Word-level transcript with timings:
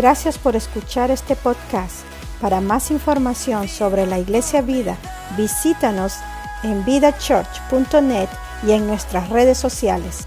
Gracias 0.00 0.38
por 0.38 0.56
escuchar 0.56 1.10
este 1.10 1.36
podcast. 1.36 2.06
Para 2.40 2.62
más 2.62 2.90
información 2.90 3.68
sobre 3.68 4.06
la 4.06 4.18
Iglesia 4.18 4.62
Vida, 4.62 4.96
visítanos 5.36 6.14
en 6.62 6.82
vidachurch.net 6.86 8.30
y 8.66 8.70
en 8.70 8.86
nuestras 8.86 9.28
redes 9.28 9.58
sociales. 9.58 10.26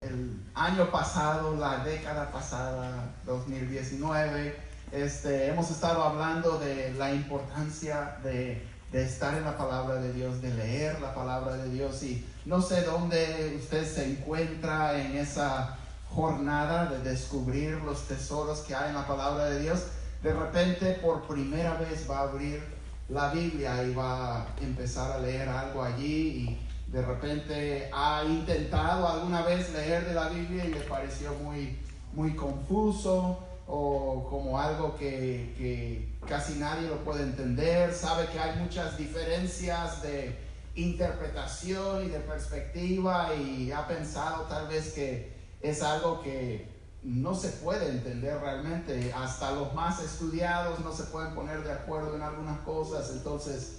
El 0.00 0.40
año 0.56 0.90
pasado, 0.90 1.54
la 1.54 1.84
década 1.84 2.32
pasada, 2.32 3.10
2019, 3.26 4.56
este, 4.90 5.46
hemos 5.50 5.70
estado 5.70 6.02
hablando 6.02 6.58
de 6.58 6.94
la 6.94 7.12
importancia 7.12 8.16
de, 8.24 8.66
de 8.90 9.04
estar 9.04 9.34
en 9.36 9.44
la 9.44 9.56
palabra 9.56 10.00
de 10.00 10.12
Dios, 10.12 10.42
de 10.42 10.52
leer 10.52 11.00
la 11.00 11.14
palabra 11.14 11.58
de 11.58 11.70
Dios 11.70 12.02
y 12.02 12.26
no 12.44 12.60
sé 12.60 12.82
dónde 12.82 13.56
usted 13.56 13.86
se 13.86 14.04
encuentra 14.04 15.00
en 15.00 15.16
esa 15.16 15.78
jornada 16.14 16.86
de 16.86 16.98
descubrir 17.10 17.74
los 17.82 18.06
tesoros 18.08 18.60
que 18.60 18.74
hay 18.74 18.90
en 18.90 18.94
la 18.94 19.06
palabra 19.06 19.46
de 19.46 19.60
Dios, 19.60 19.84
de 20.22 20.32
repente 20.32 20.92
por 20.94 21.26
primera 21.26 21.74
vez 21.74 22.08
va 22.10 22.18
a 22.18 22.22
abrir 22.22 22.62
la 23.08 23.32
Biblia 23.32 23.82
y 23.84 23.94
va 23.94 24.42
a 24.42 24.46
empezar 24.60 25.12
a 25.12 25.18
leer 25.18 25.48
algo 25.48 25.82
allí 25.82 26.28
y 26.48 26.68
de 26.90 27.02
repente 27.02 27.90
ha 27.92 28.24
intentado 28.24 29.06
alguna 29.08 29.42
vez 29.42 29.72
leer 29.72 30.06
de 30.06 30.14
la 30.14 30.28
Biblia 30.28 30.64
y 30.64 30.68
le 30.68 30.80
pareció 30.80 31.32
muy, 31.34 31.78
muy 32.12 32.34
confuso 32.34 33.44
o 33.66 34.26
como 34.30 34.58
algo 34.58 34.96
que, 34.96 35.54
que 35.58 36.18
casi 36.26 36.54
nadie 36.54 36.88
lo 36.88 37.04
puede 37.04 37.22
entender, 37.22 37.92
sabe 37.92 38.26
que 38.28 38.40
hay 38.40 38.58
muchas 38.58 38.96
diferencias 38.96 40.02
de 40.02 40.38
interpretación 40.74 42.06
y 42.06 42.08
de 42.08 42.20
perspectiva 42.20 43.34
y 43.34 43.70
ha 43.72 43.86
pensado 43.86 44.44
tal 44.44 44.68
vez 44.68 44.92
que 44.92 45.37
es 45.60 45.82
algo 45.82 46.22
que 46.22 46.68
no 47.02 47.34
se 47.34 47.48
puede 47.48 47.88
entender 47.88 48.40
realmente. 48.40 49.12
Hasta 49.12 49.52
los 49.52 49.72
más 49.74 50.02
estudiados 50.02 50.80
no 50.80 50.92
se 50.92 51.04
pueden 51.04 51.34
poner 51.34 51.62
de 51.62 51.72
acuerdo 51.72 52.16
en 52.16 52.22
algunas 52.22 52.58
cosas. 52.60 53.10
Entonces, 53.10 53.78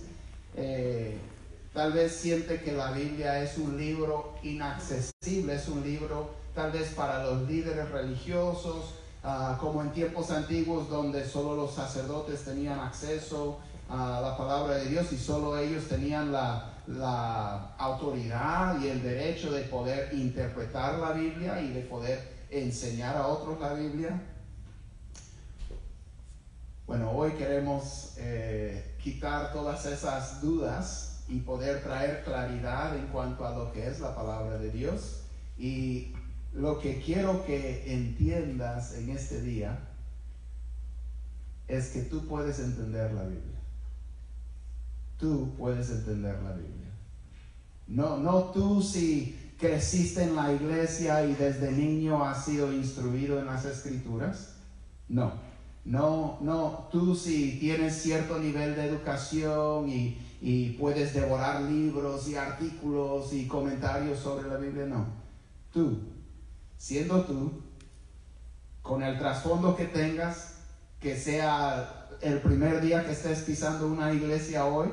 eh, 0.55 1.17
tal 1.73 1.93
vez 1.93 2.15
siente 2.15 2.61
que 2.61 2.71
la 2.71 2.91
Biblia 2.91 3.41
es 3.41 3.57
un 3.57 3.77
libro 3.77 4.35
inaccesible, 4.43 5.55
es 5.55 5.67
un 5.67 5.83
libro 5.83 6.31
tal 6.55 6.71
vez 6.71 6.93
para 6.93 7.23
los 7.23 7.47
líderes 7.47 7.89
religiosos, 7.91 8.95
uh, 9.23 9.57
como 9.59 9.81
en 9.81 9.91
tiempos 9.91 10.31
antiguos 10.31 10.89
donde 10.89 11.25
solo 11.25 11.55
los 11.55 11.73
sacerdotes 11.73 12.43
tenían 12.43 12.79
acceso 12.79 13.59
a 13.89 14.19
la 14.21 14.37
palabra 14.37 14.75
de 14.75 14.85
Dios 14.85 15.11
y 15.11 15.17
solo 15.17 15.57
ellos 15.57 15.85
tenían 15.87 16.31
la, 16.31 16.73
la 16.89 17.75
autoridad 17.77 18.81
y 18.81 18.87
el 18.87 19.03
derecho 19.03 19.51
de 19.51 19.61
poder 19.61 20.11
interpretar 20.13 20.97
la 20.97 21.11
Biblia 21.11 21.61
y 21.61 21.71
de 21.71 21.81
poder 21.81 22.19
enseñar 22.49 23.15
a 23.15 23.27
otros 23.27 23.59
la 23.59 23.73
Biblia. 23.73 24.19
Bueno, 26.87 27.11
hoy 27.11 27.33
queremos 27.33 28.15
eh, 28.17 28.95
quitar 29.03 29.53
todas 29.53 29.85
esas 29.85 30.41
dudas 30.41 31.23
y 31.27 31.41
poder 31.41 31.83
traer 31.83 32.23
claridad 32.23 32.97
en 32.97 33.05
cuanto 33.07 33.45
a 33.45 33.55
lo 33.55 33.71
que 33.71 33.87
es 33.87 33.99
la 33.99 34.15
palabra 34.15 34.57
de 34.57 34.71
Dios. 34.71 35.25
Y 35.59 36.13
lo 36.53 36.79
que 36.79 36.99
quiero 36.99 37.45
que 37.45 37.93
entiendas 37.93 38.95
en 38.95 39.11
este 39.11 39.41
día 39.41 39.77
es 41.67 41.89
que 41.89 42.01
tú 42.01 42.27
puedes 42.27 42.57
entender 42.57 43.11
la 43.13 43.25
Biblia. 43.25 43.58
Tú 45.19 45.53
puedes 45.57 45.89
entender 45.89 46.41
la 46.41 46.53
Biblia. 46.53 46.91
No, 47.87 48.17
no 48.17 48.45
tú 48.45 48.81
si 48.81 49.53
creciste 49.59 50.23
en 50.23 50.35
la 50.35 50.53
iglesia 50.53 51.25
y 51.25 51.33
desde 51.33 51.71
niño 51.71 52.23
has 52.23 52.45
sido 52.45 52.71
instruido 52.71 53.37
en 53.39 53.47
las 53.47 53.65
escrituras. 53.65 54.55
No, 55.09 55.33
no, 55.83 56.37
no, 56.41 56.87
tú 56.91 57.15
si 57.15 57.59
tienes 57.59 58.01
cierto 58.01 58.39
nivel 58.39 58.75
de 58.75 58.85
educación 58.85 59.89
y, 59.89 60.17
y 60.41 60.71
puedes 60.73 61.13
devorar 61.13 61.63
libros 61.63 62.29
y 62.29 62.35
artículos 62.35 63.33
y 63.33 63.47
comentarios 63.47 64.19
sobre 64.19 64.47
la 64.47 64.57
Biblia, 64.57 64.85
no. 64.85 65.05
Tú, 65.73 65.99
siendo 66.77 67.25
tú, 67.25 67.51
con 68.81 69.03
el 69.03 69.17
trasfondo 69.17 69.75
que 69.75 69.85
tengas, 69.85 70.59
que 71.01 71.17
sea 71.17 72.07
el 72.21 72.39
primer 72.39 72.81
día 72.81 73.05
que 73.05 73.11
estés 73.11 73.41
pisando 73.41 73.87
una 73.87 74.13
iglesia 74.13 74.65
hoy, 74.65 74.89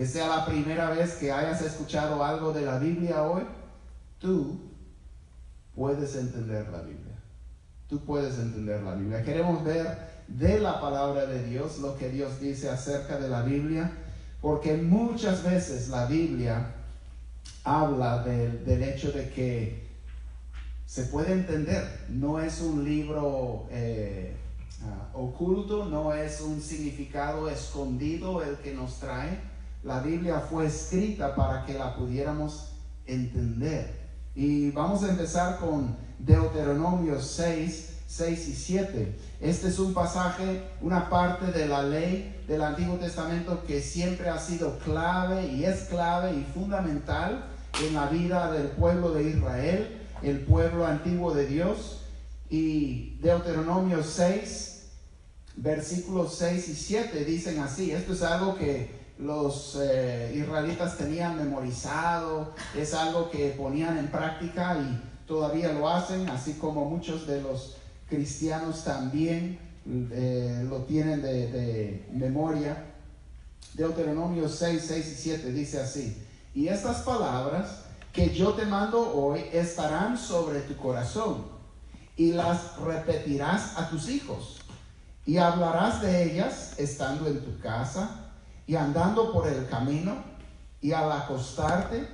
que 0.00 0.06
sea 0.06 0.28
la 0.28 0.46
primera 0.46 0.88
vez 0.88 1.16
que 1.16 1.30
hayas 1.30 1.60
escuchado 1.60 2.24
algo 2.24 2.54
de 2.54 2.62
la 2.62 2.78
Biblia 2.78 3.22
hoy, 3.22 3.42
tú 4.18 4.58
puedes 5.74 6.16
entender 6.16 6.66
la 6.70 6.80
Biblia. 6.80 7.18
Tú 7.86 8.02
puedes 8.06 8.38
entender 8.38 8.82
la 8.82 8.94
Biblia. 8.94 9.22
Queremos 9.22 9.62
ver 9.62 10.24
de 10.26 10.58
la 10.58 10.80
palabra 10.80 11.26
de 11.26 11.44
Dios 11.44 11.80
lo 11.80 11.98
que 11.98 12.08
Dios 12.08 12.40
dice 12.40 12.70
acerca 12.70 13.18
de 13.18 13.28
la 13.28 13.42
Biblia, 13.42 13.92
porque 14.40 14.78
muchas 14.78 15.42
veces 15.42 15.90
la 15.90 16.06
Biblia 16.06 16.76
habla 17.64 18.22
del, 18.22 18.82
hecho 18.82 19.12
de 19.12 19.28
que 19.28 19.86
se 20.86 21.02
puede 21.02 21.34
entender, 21.34 22.06
no 22.08 22.40
es 22.40 22.62
un 22.62 22.86
libro 22.86 23.66
eh, 23.70 24.34
ah, 24.82 25.10
oculto, 25.12 25.84
no 25.84 26.14
es 26.14 26.40
un 26.40 26.62
significado 26.62 27.50
escondido 27.50 28.42
el 28.42 28.56
que 28.56 28.72
nos 28.72 28.98
trae, 28.98 29.49
la 29.82 30.00
Biblia 30.00 30.40
fue 30.40 30.66
escrita 30.66 31.34
para 31.34 31.64
que 31.64 31.74
la 31.74 31.94
pudiéramos 31.96 32.72
entender. 33.06 33.98
Y 34.34 34.70
vamos 34.70 35.02
a 35.02 35.08
empezar 35.08 35.58
con 35.58 35.96
Deuteronomio 36.18 37.20
6, 37.20 37.90
6 38.06 38.48
y 38.48 38.54
7. 38.54 39.18
Este 39.40 39.68
es 39.68 39.78
un 39.78 39.94
pasaje, 39.94 40.62
una 40.82 41.08
parte 41.08 41.46
de 41.46 41.66
la 41.66 41.82
ley 41.82 42.42
del 42.46 42.62
Antiguo 42.62 42.96
Testamento 42.96 43.64
que 43.64 43.80
siempre 43.80 44.28
ha 44.28 44.38
sido 44.38 44.78
clave 44.80 45.46
y 45.46 45.64
es 45.64 45.82
clave 45.84 46.34
y 46.34 46.44
fundamental 46.52 47.46
en 47.82 47.94
la 47.94 48.06
vida 48.06 48.52
del 48.52 48.68
pueblo 48.68 49.12
de 49.12 49.30
Israel, 49.30 50.00
el 50.22 50.40
pueblo 50.40 50.86
antiguo 50.86 51.32
de 51.32 51.46
Dios. 51.46 52.02
Y 52.50 53.16
Deuteronomio 53.20 54.02
6, 54.02 54.88
versículos 55.56 56.34
6 56.36 56.68
y 56.68 56.74
7 56.74 57.24
dicen 57.24 57.60
así. 57.60 57.92
Esto 57.92 58.12
es 58.12 58.22
algo 58.22 58.56
que 58.56 58.90
los 59.20 59.78
eh, 59.80 60.32
israelitas 60.34 60.96
tenían 60.96 61.36
memorizado, 61.36 62.54
es 62.74 62.94
algo 62.94 63.30
que 63.30 63.50
ponían 63.50 63.98
en 63.98 64.08
práctica 64.08 64.78
y 64.78 65.28
todavía 65.28 65.72
lo 65.72 65.88
hacen, 65.88 66.28
así 66.30 66.54
como 66.54 66.86
muchos 66.86 67.26
de 67.26 67.42
los 67.42 67.76
cristianos 68.08 68.82
también 68.82 69.58
eh, 69.86 70.64
lo 70.68 70.78
tienen 70.84 71.22
de, 71.22 71.48
de, 71.48 72.08
memoria. 72.12 72.86
Deuteronomio 73.74 74.48
6, 74.48 74.84
6 74.88 75.06
y 75.06 75.14
7 75.14 75.52
dice 75.52 75.80
así, 75.80 76.26
y 76.54 76.68
estas 76.68 77.02
palabras 77.02 77.82
que 78.12 78.30
yo 78.34 78.54
te 78.54 78.66
mando 78.66 79.00
hoy 79.14 79.44
estarán 79.52 80.18
sobre 80.18 80.60
tu 80.60 80.76
corazón 80.76 81.44
y 82.16 82.32
las 82.32 82.76
repetirás 82.78 83.78
a 83.78 83.88
tus 83.88 84.08
hijos 84.08 84.60
y 85.24 85.36
hablarás 85.36 86.02
de 86.02 86.24
ellas 86.24 86.74
estando 86.76 87.28
en 87.28 87.40
tu 87.44 87.60
casa 87.60 88.19
y 88.70 88.76
andando 88.76 89.32
por 89.32 89.48
el 89.48 89.68
camino 89.68 90.14
y 90.80 90.92
al 90.92 91.10
acostarte 91.10 92.08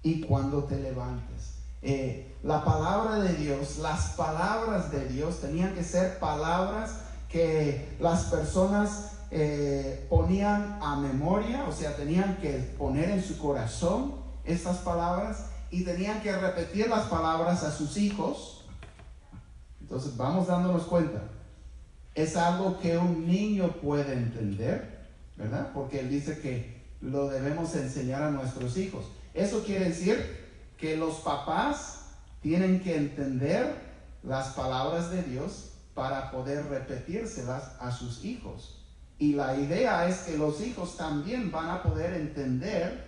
y 0.00 0.20
cuando 0.20 0.62
te 0.62 0.78
levantes. 0.78 1.56
Eh, 1.82 2.36
la 2.44 2.64
palabra 2.64 3.18
de 3.18 3.34
Dios, 3.34 3.78
las 3.78 4.10
palabras 4.10 4.92
de 4.92 5.08
Dios 5.08 5.40
tenían 5.40 5.74
que 5.74 5.82
ser 5.82 6.20
palabras 6.20 7.00
que 7.28 7.96
las 7.98 8.26
personas 8.26 9.14
eh, 9.32 10.06
ponían 10.08 10.78
a 10.80 10.94
memoria, 10.94 11.64
o 11.68 11.72
sea, 11.72 11.96
tenían 11.96 12.36
que 12.36 12.52
poner 12.78 13.10
en 13.10 13.20
su 13.20 13.36
corazón 13.36 14.14
estas 14.44 14.76
palabras 14.76 15.46
y 15.72 15.82
tenían 15.82 16.22
que 16.22 16.30
repetir 16.30 16.88
las 16.88 17.08
palabras 17.08 17.64
a 17.64 17.72
sus 17.72 17.96
hijos. 17.96 18.66
Entonces 19.80 20.16
vamos 20.16 20.46
dándonos 20.46 20.84
cuenta, 20.84 21.24
es 22.14 22.36
algo 22.36 22.78
que 22.78 22.96
un 22.96 23.26
niño 23.26 23.72
puede 23.82 24.12
entender 24.12 24.97
¿verdad? 25.38 25.70
Porque 25.72 26.00
él 26.00 26.10
dice 26.10 26.40
que 26.40 26.82
lo 27.00 27.28
debemos 27.28 27.74
enseñar 27.76 28.24
a 28.24 28.30
nuestros 28.30 28.76
hijos. 28.76 29.06
Eso 29.32 29.62
quiere 29.64 29.86
decir 29.86 30.46
que 30.76 30.96
los 30.96 31.16
papás 31.20 32.08
tienen 32.42 32.80
que 32.80 32.96
entender 32.96 33.74
las 34.22 34.48
palabras 34.48 35.10
de 35.10 35.22
Dios 35.22 35.70
para 35.94 36.30
poder 36.30 36.66
repetírselas 36.66 37.72
a 37.80 37.92
sus 37.92 38.24
hijos. 38.24 38.84
Y 39.18 39.34
la 39.34 39.56
idea 39.56 40.08
es 40.08 40.18
que 40.18 40.36
los 40.36 40.60
hijos 40.60 40.96
también 40.96 41.50
van 41.50 41.70
a 41.70 41.82
poder 41.82 42.14
entender 42.14 43.06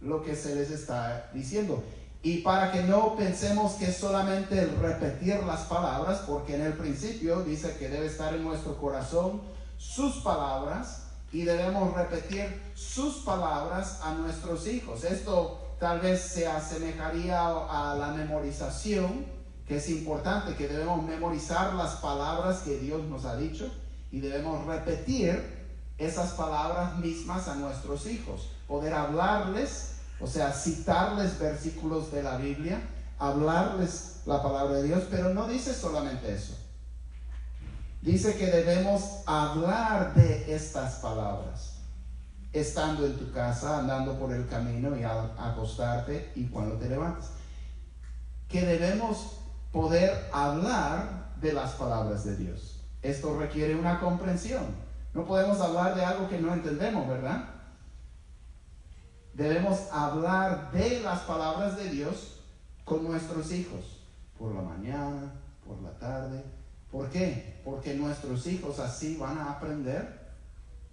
lo 0.00 0.22
que 0.22 0.34
se 0.34 0.54
les 0.54 0.70
está 0.70 1.30
diciendo. 1.34 1.82
Y 2.22 2.38
para 2.38 2.72
que 2.72 2.82
no 2.82 3.16
pensemos 3.16 3.72
que 3.74 3.86
es 3.86 3.96
solamente 3.96 4.58
el 4.58 4.76
repetir 4.76 5.42
las 5.44 5.62
palabras, 5.62 6.20
porque 6.26 6.56
en 6.56 6.62
el 6.62 6.74
principio 6.74 7.42
dice 7.42 7.76
que 7.78 7.88
debe 7.88 8.06
estar 8.06 8.34
en 8.34 8.44
nuestro 8.44 8.76
corazón 8.78 9.40
sus 9.78 10.16
palabras 10.16 11.09
y 11.32 11.42
debemos 11.42 11.94
repetir 11.94 12.60
sus 12.74 13.18
palabras 13.18 14.00
a 14.02 14.14
nuestros 14.14 14.66
hijos. 14.66 15.04
Esto 15.04 15.76
tal 15.78 16.00
vez 16.00 16.20
se 16.20 16.46
asemejaría 16.46 17.40
a 17.40 17.94
la 17.98 18.08
memorización 18.08 19.26
que 19.66 19.76
es 19.76 19.88
importante, 19.88 20.56
que 20.56 20.66
debemos 20.66 21.04
memorizar 21.04 21.74
las 21.74 21.96
palabras 21.96 22.58
que 22.58 22.78
Dios 22.78 23.04
nos 23.04 23.24
ha 23.24 23.36
dicho 23.36 23.72
y 24.10 24.18
debemos 24.18 24.66
repetir 24.66 25.60
esas 25.96 26.32
palabras 26.32 26.98
mismas 26.98 27.46
a 27.46 27.54
nuestros 27.54 28.06
hijos, 28.06 28.48
poder 28.66 28.94
hablarles, 28.94 29.96
o 30.18 30.26
sea, 30.26 30.52
citarles 30.52 31.38
versículos 31.38 32.10
de 32.10 32.22
la 32.22 32.36
Biblia, 32.36 32.80
hablarles 33.18 34.22
la 34.26 34.42
palabra 34.42 34.78
de 34.78 34.84
Dios, 34.84 35.04
pero 35.10 35.32
no 35.32 35.46
dice 35.46 35.72
solamente 35.72 36.34
eso. 36.34 36.54
Dice 38.02 38.34
que 38.36 38.46
debemos 38.46 39.22
hablar 39.26 40.14
de 40.14 40.54
estas 40.54 40.94
palabras, 40.96 41.80
estando 42.50 43.04
en 43.04 43.18
tu 43.18 43.30
casa, 43.30 43.80
andando 43.80 44.18
por 44.18 44.32
el 44.32 44.48
camino 44.48 44.96
y 44.96 45.04
acostarte 45.04 46.32
y 46.34 46.46
cuando 46.46 46.76
te 46.76 46.88
levantes. 46.88 47.26
Que 48.48 48.64
debemos 48.64 49.40
poder 49.70 50.30
hablar 50.32 51.34
de 51.40 51.52
las 51.52 51.72
palabras 51.72 52.24
de 52.24 52.36
Dios. 52.36 52.80
Esto 53.02 53.38
requiere 53.38 53.76
una 53.76 54.00
comprensión. 54.00 54.64
No 55.12 55.26
podemos 55.26 55.60
hablar 55.60 55.94
de 55.94 56.04
algo 56.04 56.28
que 56.28 56.38
no 56.38 56.54
entendemos, 56.54 57.06
¿verdad? 57.06 57.50
Debemos 59.34 59.88
hablar 59.92 60.70
de 60.72 61.00
las 61.00 61.20
palabras 61.20 61.76
de 61.76 61.90
Dios 61.90 62.40
con 62.84 63.04
nuestros 63.04 63.52
hijos, 63.52 64.00
por 64.38 64.54
la 64.54 64.62
mañana, 64.62 65.32
por 65.66 65.80
la 65.82 65.90
tarde. 65.98 66.42
¿Por 66.90 67.08
qué? 67.10 67.60
Porque 67.64 67.94
nuestros 67.94 68.46
hijos 68.46 68.78
así 68.80 69.16
van 69.16 69.38
a 69.38 69.52
aprender 69.52 70.20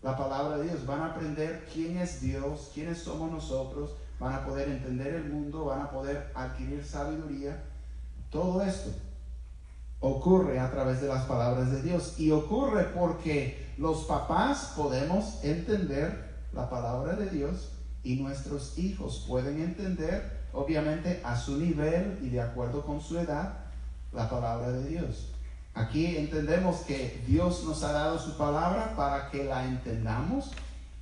la 0.03 0.15
palabra 0.15 0.57
de 0.57 0.65
Dios, 0.65 0.85
van 0.85 1.01
a 1.01 1.07
aprender 1.07 1.67
quién 1.73 1.97
es 1.97 2.21
Dios, 2.21 2.71
quiénes 2.73 2.99
somos 2.99 3.31
nosotros, 3.31 3.95
van 4.19 4.35
a 4.35 4.45
poder 4.45 4.69
entender 4.69 5.15
el 5.15 5.25
mundo, 5.25 5.65
van 5.65 5.81
a 5.81 5.89
poder 5.89 6.31
adquirir 6.35 6.85
sabiduría. 6.85 7.63
Todo 8.29 8.61
esto 8.61 8.91
ocurre 9.99 10.59
a 10.59 10.69
través 10.69 11.01
de 11.01 11.07
las 11.07 11.25
palabras 11.25 11.71
de 11.71 11.81
Dios 11.81 12.19
y 12.19 12.31
ocurre 12.31 12.83
porque 12.95 13.67
los 13.77 14.05
papás 14.05 14.73
podemos 14.75 15.43
entender 15.43 16.27
la 16.53 16.69
palabra 16.69 17.15
de 17.15 17.29
Dios 17.29 17.71
y 18.03 18.17
nuestros 18.17 18.77
hijos 18.77 19.25
pueden 19.27 19.59
entender, 19.59 20.45
obviamente 20.53 21.21
a 21.23 21.35
su 21.35 21.57
nivel 21.57 22.19
y 22.21 22.29
de 22.29 22.41
acuerdo 22.41 22.85
con 22.85 23.01
su 23.01 23.17
edad, 23.17 23.57
la 24.13 24.29
palabra 24.29 24.71
de 24.71 24.87
Dios. 24.87 25.33
Aquí 25.77 26.17
entendemos 26.17 26.77
que 26.77 27.23
Dios 27.27 27.63
nos 27.63 27.83
ha 27.83 27.91
dado 27.91 28.17
su 28.17 28.35
palabra 28.35 28.95
para 28.95 29.29
que 29.29 29.43
la 29.43 29.63
entendamos, 29.63 30.51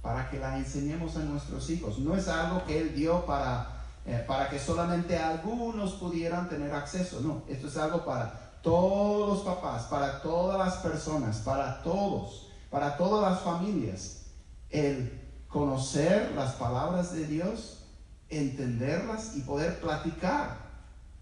para 0.01 0.29
que 0.29 0.37
la 0.37 0.57
enseñemos 0.57 1.15
a 1.15 1.19
nuestros 1.19 1.69
hijos. 1.69 1.99
No 1.99 2.13
es 2.13 2.27
algo 2.27 2.65
que 2.65 2.81
Él 2.81 2.93
dio 2.93 3.25
para, 3.25 3.85
eh, 4.05 4.21
para 4.27 4.49
que 4.49 4.59
solamente 4.59 5.17
algunos 5.17 5.93
pudieran 5.93 6.49
tener 6.49 6.73
acceso. 6.73 7.21
No, 7.21 7.43
esto 7.47 7.67
es 7.67 7.77
algo 7.77 8.03
para 8.03 8.59
todos 8.61 9.29
los 9.29 9.45
papás, 9.45 9.83
para 9.83 10.21
todas 10.21 10.59
las 10.59 10.75
personas, 10.79 11.37
para 11.37 11.81
todos, 11.81 12.49
para 12.69 12.97
todas 12.97 13.31
las 13.31 13.41
familias. 13.43 14.25
El 14.69 15.21
conocer 15.47 16.33
las 16.35 16.51
palabras 16.55 17.13
de 17.13 17.25
Dios, 17.27 17.85
entenderlas 18.27 19.37
y 19.37 19.41
poder 19.41 19.79
platicar 19.79 20.57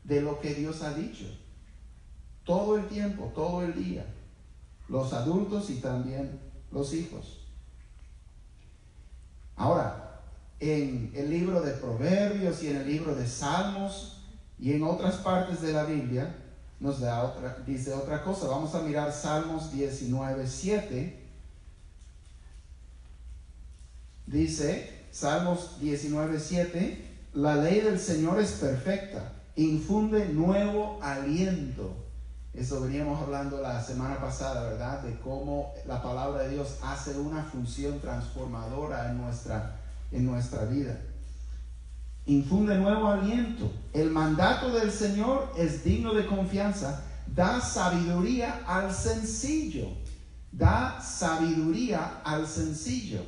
de 0.03 0.21
lo 0.21 0.39
que 0.39 0.55
Dios 0.55 0.81
ha 0.81 0.95
dicho. 0.95 1.25
Todo 2.43 2.77
el 2.77 2.87
tiempo, 2.87 3.31
todo 3.33 3.63
el 3.63 3.73
día. 3.73 4.05
Los 4.89 5.13
adultos 5.13 5.69
y 5.69 5.75
también 5.75 6.39
los 6.71 6.93
hijos. 6.93 7.39
Ahora, 9.55 10.21
en 10.59 11.11
el 11.15 11.29
libro 11.29 11.61
de 11.61 11.71
Proverbios 11.71 12.63
y 12.63 12.69
en 12.69 12.77
el 12.77 12.87
libro 12.87 13.15
de 13.15 13.27
Salmos 13.27 14.21
y 14.59 14.73
en 14.73 14.83
otras 14.83 15.15
partes 15.15 15.61
de 15.61 15.73
la 15.73 15.83
Biblia, 15.83 16.35
nos 16.79 16.99
da 16.99 17.23
otra, 17.23 17.57
dice 17.65 17.93
otra 17.93 18.23
cosa. 18.23 18.47
Vamos 18.47 18.75
a 18.75 18.81
mirar 18.81 19.11
Salmos 19.11 19.71
19, 19.71 20.47
7. 20.47 21.19
Dice, 24.25 25.05
Salmos 25.11 25.79
19, 25.79 26.39
7, 26.39 27.05
la 27.33 27.55
ley 27.55 27.81
del 27.81 27.99
Señor 27.99 28.39
es 28.39 28.53
perfecta, 28.53 29.33
infunde 29.55 30.27
nuevo 30.29 30.99
aliento. 31.01 32.02
Eso 32.53 32.81
veníamos 32.81 33.21
hablando 33.21 33.61
la 33.61 33.81
semana 33.81 34.17
pasada, 34.17 34.69
¿verdad? 34.69 35.01
De 35.01 35.19
cómo 35.19 35.73
la 35.87 36.03
palabra 36.03 36.43
de 36.43 36.51
Dios 36.51 36.77
hace 36.83 37.17
una 37.17 37.43
función 37.43 37.99
transformadora 37.99 39.09
en 39.09 39.17
nuestra, 39.17 39.77
en 40.11 40.25
nuestra 40.25 40.65
vida 40.65 40.97
infunde 42.25 42.77
nuevo 42.77 43.07
aliento. 43.07 43.71
El 43.93 44.09
mandato 44.09 44.71
del 44.71 44.91
Señor 44.91 45.53
es 45.57 45.83
digno 45.83 46.13
de 46.13 46.25
confianza. 46.25 47.03
Da 47.27 47.59
sabiduría 47.59 48.61
al 48.67 48.93
sencillo. 48.93 49.87
Da 50.51 51.01
sabiduría 51.01 52.21
al 52.23 52.47
sencillo. 52.47 53.21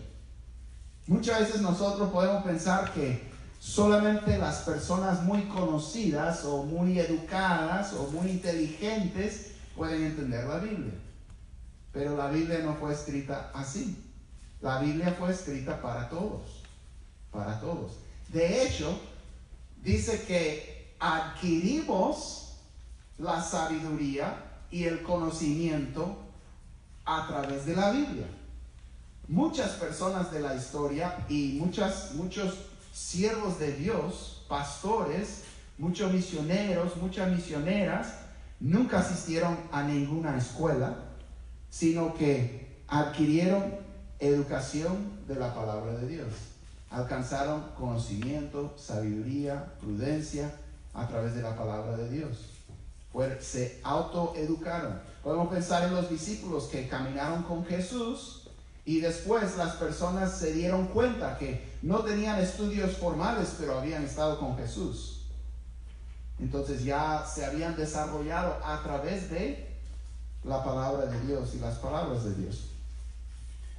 Muchas 1.08 1.40
veces 1.40 1.62
nosotros 1.62 2.10
podemos 2.12 2.44
pensar 2.44 2.92
que 2.94 3.35
solamente 3.66 4.38
las 4.38 4.58
personas 4.58 5.24
muy 5.24 5.42
conocidas 5.46 6.46
o 6.46 6.64
muy 6.64 7.00
educadas 7.00 7.94
o 7.94 8.12
muy 8.12 8.30
inteligentes 8.30 9.54
pueden 9.76 10.04
entender 10.04 10.46
la 10.46 10.60
Biblia. 10.60 10.94
Pero 11.92 12.16
la 12.16 12.30
Biblia 12.30 12.60
no 12.60 12.76
fue 12.76 12.94
escrita 12.94 13.50
así. 13.56 13.98
La 14.62 14.80
Biblia 14.80 15.16
fue 15.18 15.32
escrita 15.32 15.82
para 15.82 16.08
todos. 16.10 16.62
Para 17.32 17.60
todos. 17.60 17.94
De 18.32 18.64
hecho, 18.64 19.00
dice 19.84 20.24
que 20.28 20.94
adquirimos 21.00 22.54
la 23.18 23.42
sabiduría 23.42 24.38
y 24.70 24.84
el 24.84 25.02
conocimiento 25.02 26.18
a 27.04 27.28
través 27.28 27.66
de 27.66 27.76
la 27.76 27.90
Biblia. 27.90 28.28
Muchas 29.28 29.72
personas 29.72 30.32
de 30.32 30.40
la 30.40 30.56
historia 30.56 31.26
y 31.28 31.58
muchas, 31.60 32.14
muchos 32.14 32.54
siervos 32.96 33.60
de 33.60 33.74
Dios, 33.74 34.46
pastores, 34.48 35.44
muchos 35.78 36.14
misioneros, 36.14 36.96
muchas 36.96 37.30
misioneras, 37.30 38.14
nunca 38.60 39.00
asistieron 39.00 39.58
a 39.72 39.84
ninguna 39.84 40.38
escuela, 40.38 40.96
sino 41.70 42.14
que 42.14 42.84
adquirieron 42.88 43.76
educación 44.20 45.26
de 45.28 45.36
la 45.36 45.54
palabra 45.54 45.94
de 45.98 46.08
Dios 46.08 46.28
alcanzaron 46.96 47.62
conocimiento, 47.78 48.74
sabiduría, 48.78 49.74
prudencia 49.82 50.56
a 50.94 51.08
través 51.08 51.36
de 51.36 51.42
la 51.42 51.56
palabra 51.56 51.98
de 51.98 52.10
Dios. 52.10 52.52
se 53.40 53.80
autoeducaron. 53.84 55.00
Podemos 55.24 55.50
pensar 55.50 55.84
en 55.84 55.96
los 55.96 56.10
discípulos 56.10 56.66
que 56.66 56.88
caminaron 56.88 57.44
con 57.44 57.66
Jesús 57.66 58.50
y 58.86 59.00
después 59.02 59.58
las 59.58 59.76
personas 59.76 60.38
se 60.38 60.54
dieron 60.54 60.88
cuenta 60.88 61.38
que 61.38 61.75
no 61.86 62.00
tenían 62.00 62.40
estudios 62.40 62.98
formales, 62.98 63.58
pero 63.60 63.78
habían 63.78 64.04
estado 64.04 64.40
con 64.40 64.58
Jesús. 64.58 65.28
Entonces 66.40 66.84
ya 66.84 67.24
se 67.24 67.46
habían 67.46 67.78
desarrollado 67.78 68.58
a 68.66 68.82
través 68.82 69.30
de 69.30 69.70
la 70.44 70.64
palabra 70.64 71.06
de 71.06 71.22
Dios 71.28 71.54
y 71.54 71.60
las 71.60 71.76
palabras 71.76 72.24
de 72.24 72.34
Dios. 72.34 72.72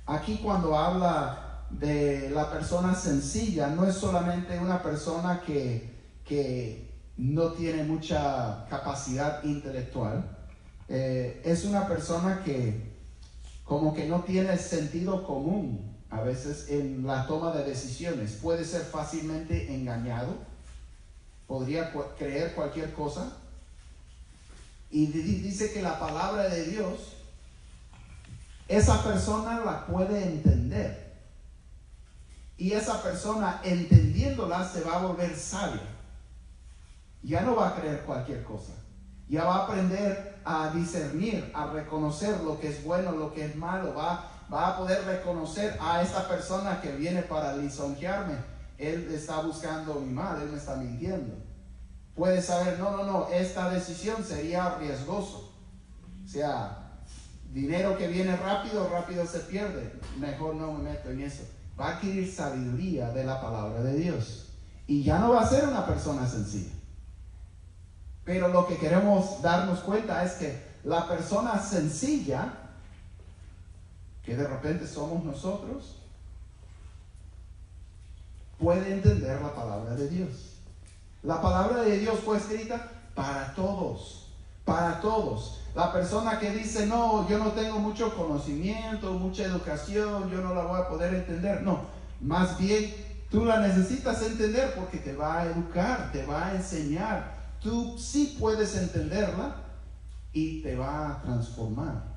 Aquí 0.07 0.37
cuando 0.37 0.79
habla 0.79 1.65
de 1.71 2.31
la 2.31 2.49
persona 2.49 2.95
sencilla 2.95 3.67
no 3.67 3.85
es 3.85 3.97
solamente 3.97 4.57
una 4.57 4.81
persona 4.81 5.43
que, 5.45 5.97
no 7.17 7.53
tiene 7.53 7.83
mucha 7.83 8.67
capacidad 8.71 9.43
intelectual, 9.43 10.23
eh, 10.89 11.43
es 11.45 11.65
una 11.65 11.89
persona 11.89 12.43
que 12.45 12.95
como 13.65 13.93
que 13.95 14.07
no 14.07 14.21
tiene 14.21 14.57
sentido 14.59 15.27
común 15.27 15.96
a 16.11 16.21
veces 16.21 16.69
en 16.69 17.07
la 17.07 17.27
toma 17.27 17.53
de 17.53 17.65
decisiones, 17.65 18.33
puede 18.43 18.65
ser 18.65 18.83
fácilmente 18.83 19.75
engañado, 19.75 20.35
podría 21.47 21.93
creer 22.19 22.55
cualquier 22.55 22.93
cosa, 22.93 23.37
y 24.91 25.07
dice 25.07 25.73
que 25.73 25.83
la 25.83 25.99
palabra 25.99 26.49
de 26.49 26.65
Dios, 26.65 27.17
esa 28.69 29.03
persona 29.03 29.61
la 29.61 29.87
puede 29.87 30.25
entender 30.25 31.07
y 32.59 32.73
esa 32.73 33.03
persona, 33.03 33.61
entendiéndola, 33.65 34.67
se 34.67 34.81
va 34.81 34.97
a 34.97 35.07
volver 35.07 35.37
sabia. 35.37 35.83
Ya 37.23 37.43
no 37.43 37.55
va 37.55 37.69
a 37.69 37.75
creer 37.75 38.03
cualquier 38.03 38.43
cosa. 38.45 38.73
Ya 39.29 39.45
va 39.45 39.57
a 39.57 39.65
aprender 39.65 40.41
a 40.45 40.71
discernir, 40.71 41.51
a 41.55 41.67
reconocer 41.67 42.41
lo 42.41 42.59
que 42.59 42.69
es 42.69 42.83
bueno, 42.83 43.13
lo 43.13 43.35
que 43.35 43.45
es 43.45 43.57
malo. 43.57 43.95
Va, 43.95 44.31
va 44.53 44.69
a 44.69 44.77
poder 44.79 45.05
reconocer 45.05 45.77
a 45.81 46.03
esta 46.03 46.29
persona 46.29 46.81
que 46.81 46.93
viene 46.93 47.23
para 47.23 47.57
lisonjearme. 47.57 48.35
Él 48.79 49.11
está 49.13 49.41
buscando 49.41 49.95
mi 49.95 50.13
mal, 50.13 50.41
él 50.43 50.49
me 50.51 50.59
está 50.59 50.77
mintiendo. 50.77 51.35
Puede 52.15 52.41
saber, 52.41 52.79
no, 52.79 52.97
no, 52.97 53.05
no, 53.05 53.29
esta 53.29 53.71
decisión 53.71 54.25
sería 54.25 54.77
riesgoso. 54.79 55.53
O 56.25 56.29
sea, 56.29 57.01
dinero 57.53 57.97
que 57.97 58.09
viene 58.09 58.37
rápido, 58.37 58.89
rápido 58.89 59.27
se 59.27 59.41
pierde. 59.41 59.93
Mejor 60.19 60.55
no 60.55 60.73
me 60.73 60.91
meto 60.91 61.11
en 61.11 61.21
eso 61.23 61.43
va 61.79 61.89
a 61.89 61.97
adquirir 61.97 62.33
sabiduría 62.33 63.11
de 63.11 63.25
la 63.25 63.41
palabra 63.41 63.83
de 63.83 63.95
Dios. 63.97 64.47
Y 64.87 65.03
ya 65.03 65.19
no 65.19 65.31
va 65.31 65.43
a 65.43 65.49
ser 65.49 65.69
una 65.69 65.87
persona 65.87 66.27
sencilla. 66.27 66.73
Pero 68.25 68.49
lo 68.49 68.67
que 68.67 68.77
queremos 68.77 69.43
darnos 69.43 69.81
cuenta 69.81 70.25
es 70.25 70.33
que 70.33 70.61
la 70.85 71.07
persona 71.07 71.61
sencilla, 71.61 72.66
que 74.27 74.37
de 74.37 74.47
repente 74.47 74.89
somos 74.89 75.25
nosotros, 75.25 75.95
puede 78.59 78.93
entender 78.93 79.41
la 79.41 79.55
palabra 79.55 79.95
de 79.95 80.09
Dios. 80.09 80.57
La 81.23 81.41
palabra 81.41 81.83
de 81.83 81.99
Dios 81.99 82.19
fue 82.21 82.37
escrita 82.37 82.91
para 83.15 83.55
todos, 83.55 84.27
para 84.65 85.01
todos. 85.01 85.61
La 85.77 85.93
persona 85.93 86.41
que 86.41 86.51
dice, 86.51 86.87
no, 86.87 87.29
yo 87.29 87.39
no 87.39 87.53
tengo 87.53 87.79
mucho 87.79 88.17
conocimiento, 88.17 89.13
mucha 89.13 89.45
educación, 89.45 90.29
yo 90.31 90.41
no 90.41 90.55
la 90.55 90.65
voy 90.65 90.81
a 90.81 90.89
poder 90.89 91.15
entender. 91.15 91.63
No, 91.63 91.83
más 92.21 92.59
bien 92.59 92.93
tú 93.31 93.45
la 93.45 93.61
necesitas 93.61 94.23
entender 94.23 94.75
porque 94.75 94.99
te 94.99 95.15
va 95.15 95.41
a 95.41 95.47
educar, 95.47 96.11
te 96.11 96.27
va 96.27 96.49
a 96.49 96.57
enseñar. 96.57 97.37
Tú 97.63 97.97
sí 97.97 98.37
puedes 98.41 98.75
entenderla 98.77 99.57
y 100.33 100.63
te 100.63 100.77
va 100.77 101.11
a 101.11 101.23
transformar. 101.23 102.16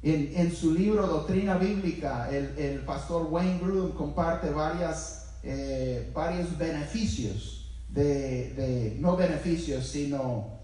En, 0.00 0.54
su 0.54 0.72
libro 0.72 1.06
Doctrina 1.06 1.58
Bíblica, 1.58 2.30
el, 2.30 2.80
pastor 2.80 3.26
Wayne 3.30 3.58
Grudem 3.58 3.92
comparte 3.92 4.50
varias, 4.50 5.34
eh, 5.42 6.10
varios 6.14 6.56
beneficios, 6.56 7.72
de, 7.88 8.96
no 9.00 9.16
beneficios, 9.16 9.88
sino 9.88 10.60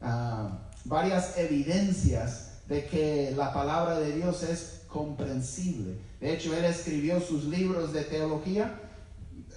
ah, 0.00 0.70
varias 0.84 1.36
evidencias 1.36 2.62
de 2.66 2.86
que 2.86 3.34
la 3.36 3.52
palabra 3.52 3.98
de 3.98 4.12
Dios 4.12 4.42
es 4.42 4.82
comprensible. 4.88 5.98
De 6.20 6.32
hecho, 6.32 6.56
él 6.56 6.64
escribió 6.64 7.20
sus 7.20 7.44
libros 7.44 7.92
de 7.92 8.04
teología 8.04 8.80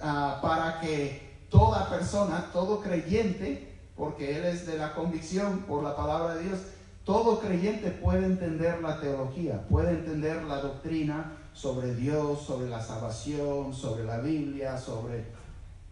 ah, 0.00 0.40
para 0.42 0.80
que 0.80 1.46
toda 1.48 1.88
persona, 1.88 2.50
todo 2.52 2.80
creyente, 2.80 3.72
porque 3.96 4.36
él 4.36 4.44
es 4.44 4.66
de 4.66 4.78
la 4.78 4.94
convicción 4.94 5.60
por 5.60 5.82
la 5.82 5.96
palabra 5.96 6.34
de 6.34 6.44
Dios, 6.44 6.58
todo 7.04 7.40
creyente 7.40 7.90
puede 7.90 8.26
entender 8.26 8.80
la 8.80 9.00
teología, 9.00 9.66
puede 9.68 9.90
entender 9.90 10.44
la 10.44 10.60
doctrina 10.60 11.36
sobre 11.52 11.94
Dios, 11.94 12.42
sobre 12.42 12.68
la 12.68 12.80
salvación, 12.80 13.74
sobre 13.74 14.04
la 14.04 14.18
Biblia, 14.18 14.78
sobre 14.78 15.24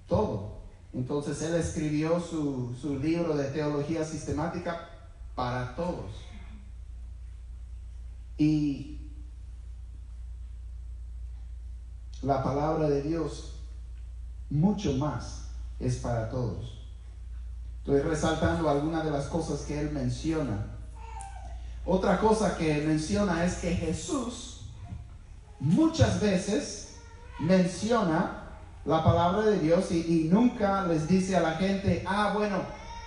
todo. 0.07 0.61
Entonces 0.93 1.43
él 1.43 1.55
escribió 1.55 2.21
su, 2.21 2.75
su 2.81 2.99
libro 2.99 3.37
de 3.37 3.45
teología 3.51 4.05
sistemática 4.05 4.89
para 5.35 5.75
todos. 5.75 6.11
Y 8.39 8.99
la 12.23 12.43
palabra 12.43 12.89
de 12.89 13.03
Dios 13.03 13.57
mucho 14.49 14.93
más 14.95 15.49
es 15.81 15.97
para 15.97 16.29
todos. 16.29 16.79
Estoy 17.81 18.01
resaltando 18.01 18.69
algunas 18.69 19.05
de 19.05 19.11
las 19.11 19.27
cosas 19.27 19.63
que 19.63 19.81
él 19.81 19.91
menciona 19.91 20.80
otra 21.93 22.21
cosa 22.21 22.57
que 22.57 22.73
menciona 22.87 23.45
es 23.45 23.55
que 23.55 23.75
Jesús 23.75 24.61
muchas 25.59 26.21
veces 26.21 26.95
menciona 27.41 28.45
la 28.85 29.03
palabra 29.03 29.47
de 29.47 29.59
Dios 29.59 29.91
y, 29.91 30.29
nunca 30.31 30.87
les 30.87 31.09
dice 31.09 31.35
a 31.35 31.41
la 31.41 31.55
gente, 31.55 32.05
ah, 32.07 32.33
bueno, 32.33 32.59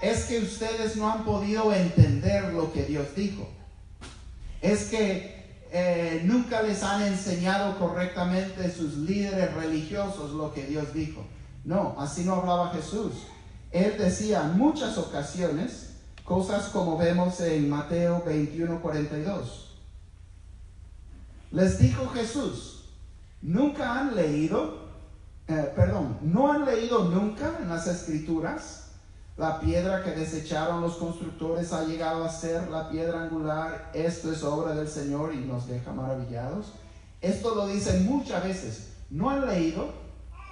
es 0.02 0.25
que 0.25 0.40
ustedes 0.40 0.98
no 0.98 1.10
han 1.10 1.24
podido 1.24 1.72
entender 1.72 2.52
lo 2.54 2.74
que 2.74 2.84
Dios 2.84 3.08
dijo. 3.16 3.48
Es 4.62 4.90
que 4.90 5.62
eh, 5.72 6.22
nunca 6.25 6.62
les 6.62 6.84
han 6.84 7.04
enseñado 7.04 7.80
correctamente 7.80 8.70
sus 8.70 8.98
líderes 8.98 9.54
religiosos 9.54 10.32
lo 10.32 10.54
que 10.54 10.66
Dios 10.66 10.94
dijo. 10.94 11.24
No, 11.63 11.96
así 11.98 12.25
no 12.25 12.34
hablaba 12.34 12.74
Jesús. 12.74 13.13
Él 13.72 13.96
decía 13.98 14.42
en 14.42 14.58
muchas 14.58 14.98
ocasiones, 14.98 15.93
Cosas 16.24 16.70
como 16.70 16.98
vemos 16.98 17.39
en 17.42 17.70
Mateo 17.70 18.24
21, 18.25 18.82
42. 18.82 19.75
Les 21.51 21.80
dijo 21.80 22.08
Jesús, 22.10 22.86
nunca 23.42 24.00
han 24.00 24.15
leído, 24.15 24.88
eh, 25.48 25.72
perdón, 25.75 26.18
no 26.22 26.51
han 26.51 26.65
leído 26.65 27.06
nunca 27.06 27.58
en 27.62 27.70
las 27.70 27.88
escrituras 27.88 28.84
la 29.36 29.60
piedra 29.60 30.03
que 30.03 30.12
desecharon 30.12 30.82
los 30.82 30.96
constructores 30.96 31.74
ha 31.74 31.84
llegado 31.86 32.24
a 32.24 32.30
ser 32.30 32.70
la 32.70 32.89
piedra 32.89 33.24
angular. 33.24 33.89
Esto 33.94 34.32
es 34.32 34.44
obra 34.44 34.75
del 34.75 34.88
Señor 34.88 35.34
y 35.34 35.38
nos 35.38 35.68
deja 35.68 35.92
maravillados. 35.92 36.74
Esto 37.20 37.56
lo 37.56 37.68
dicen 37.68 38.06
muchas 38.06 38.44
veces. 38.44 38.89
¿No 39.10 39.30
han 39.30 39.48
leído? 39.48 39.92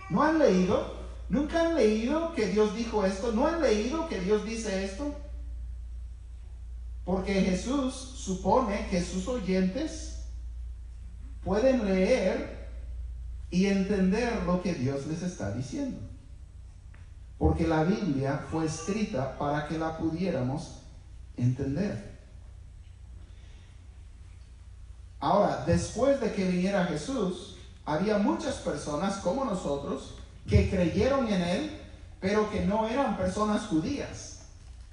¿No 0.09 0.23
han 0.23 0.39
leído? 0.39 0.99
¿Nunca 1.29 1.61
han 1.61 1.75
leído 1.75 2.33
que 2.33 2.47
Dios 2.47 2.75
dijo 2.75 3.05
esto? 3.05 3.31
¿No 3.31 3.47
han 3.47 3.61
leído 3.61 4.07
que 4.09 4.19
Dios 4.19 4.43
dice 4.45 4.83
esto? 4.83 5.13
Porque 7.03 7.33
Jesús 7.33 7.93
supone 7.93 8.87
que 8.89 9.03
sus 9.03 9.27
oyentes 9.27 10.25
pueden 11.43 11.85
leer 11.85 12.69
y 13.49 13.65
entender 13.65 14.43
lo 14.45 14.61
que 14.61 14.73
Dios 14.73 15.07
les 15.07 15.23
está 15.23 15.51
diciendo. 15.51 15.99
Porque 17.37 17.67
la 17.67 17.83
Biblia 17.83 18.45
fue 18.51 18.65
escrita 18.65 19.37
para 19.39 19.67
que 19.67 19.77
la 19.77 19.97
pudiéramos 19.97 20.83
entender. 21.37 22.11
Ahora, 25.19 25.63
después 25.65 26.19
de 26.21 26.31
que 26.33 26.45
viniera 26.45 26.85
Jesús, 26.85 27.57
había 27.85 28.19
muchas 28.19 28.55
personas 28.55 29.17
como 29.17 29.43
nosotros 29.43 30.15
que 30.47 30.69
creyeron 30.69 31.27
en 31.27 31.41
Él, 31.41 31.81
pero 32.19 32.49
que 32.51 32.63
no 32.65 32.87
eran 32.87 33.17
personas 33.17 33.63
judías 33.63 34.30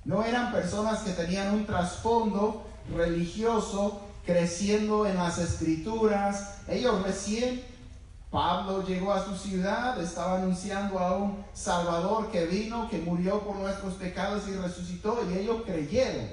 no 0.09 0.25
eran 0.25 0.51
personas 0.51 1.01
que 1.01 1.11
tenían 1.11 1.53
un 1.53 1.67
trasfondo 1.67 2.65
religioso 2.97 4.01
creciendo 4.25 5.07
en 5.07 5.19
las 5.19 5.37
escrituras. 5.37 6.61
Ellos 6.67 7.03
recién, 7.03 7.63
Pablo 8.31 8.83
llegó 8.87 9.13
a 9.13 9.23
su 9.23 9.37
ciudad, 9.37 10.01
estaba 10.01 10.39
anunciando 10.39 10.99
a 10.99 11.15
un 11.19 11.45
Salvador 11.53 12.31
que 12.31 12.47
vino, 12.47 12.89
que 12.89 13.01
murió 13.01 13.41
por 13.41 13.57
nuestros 13.57 13.95
pecados 13.95 14.49
y 14.49 14.55
resucitó, 14.55 15.19
y 15.31 15.41
ellos 15.41 15.61
creyeron, 15.67 16.27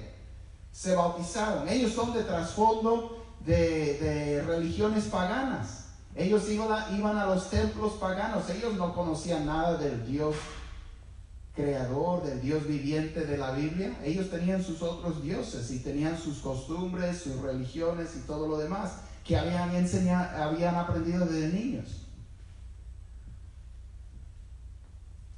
se 0.72 0.96
bautizaron. 0.96 1.68
Ellos 1.68 1.92
son 1.92 2.14
de 2.14 2.24
trasfondo 2.24 3.26
de, 3.46 4.42
religiones 4.48 5.04
paganas. 5.04 5.88
Ellos 6.16 6.50
iban 6.50 6.98
iban 6.98 7.18
a 7.18 7.26
los 7.26 7.50
templos 7.50 7.92
paganos, 8.00 8.50
ellos 8.50 8.76
no 8.76 8.96
conocían 8.96 9.46
nada 9.46 9.76
del 9.76 10.08
Dios 10.08 10.34
creador, 11.56 12.24
del 12.24 12.42
Dios 12.42 12.68
viviente 12.68 13.26
de 13.26 13.38
la 13.38 13.52
Biblia, 13.52 13.98
ellos 14.04 14.30
tenían 14.30 14.64
sus 14.64 14.82
otros 14.82 15.24
dioses 15.24 15.72
y 15.72 15.80
tenían 15.80 16.18
sus 16.18 16.40
costumbres, 16.40 17.22
sus 17.22 17.42
religiones 17.42 18.16
y 18.18 18.28
todo 18.28 18.48
lo 18.48 18.58
demás 18.58 18.92
que 19.24 19.38
habían 19.38 19.74
enseñado, 19.76 20.44
habían 20.44 20.76
aprendido 20.76 21.26
desde 21.26 21.48
niños. 21.48 22.08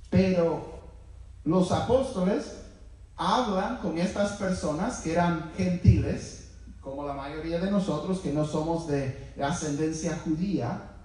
Pero 0.09 0.79
los 1.43 1.71
apóstoles 1.71 2.63
hablan 3.15 3.77
con 3.77 3.97
estas 3.97 4.33
personas 4.33 4.99
que 5.01 5.13
eran 5.13 5.51
gentiles, 5.55 6.49
como 6.81 7.05
la 7.05 7.13
mayoría 7.13 7.59
de 7.59 7.69
nosotros 7.69 8.19
que 8.19 8.33
no 8.33 8.45
somos 8.45 8.87
de 8.87 9.33
ascendencia 9.41 10.17
judía, 10.23 10.96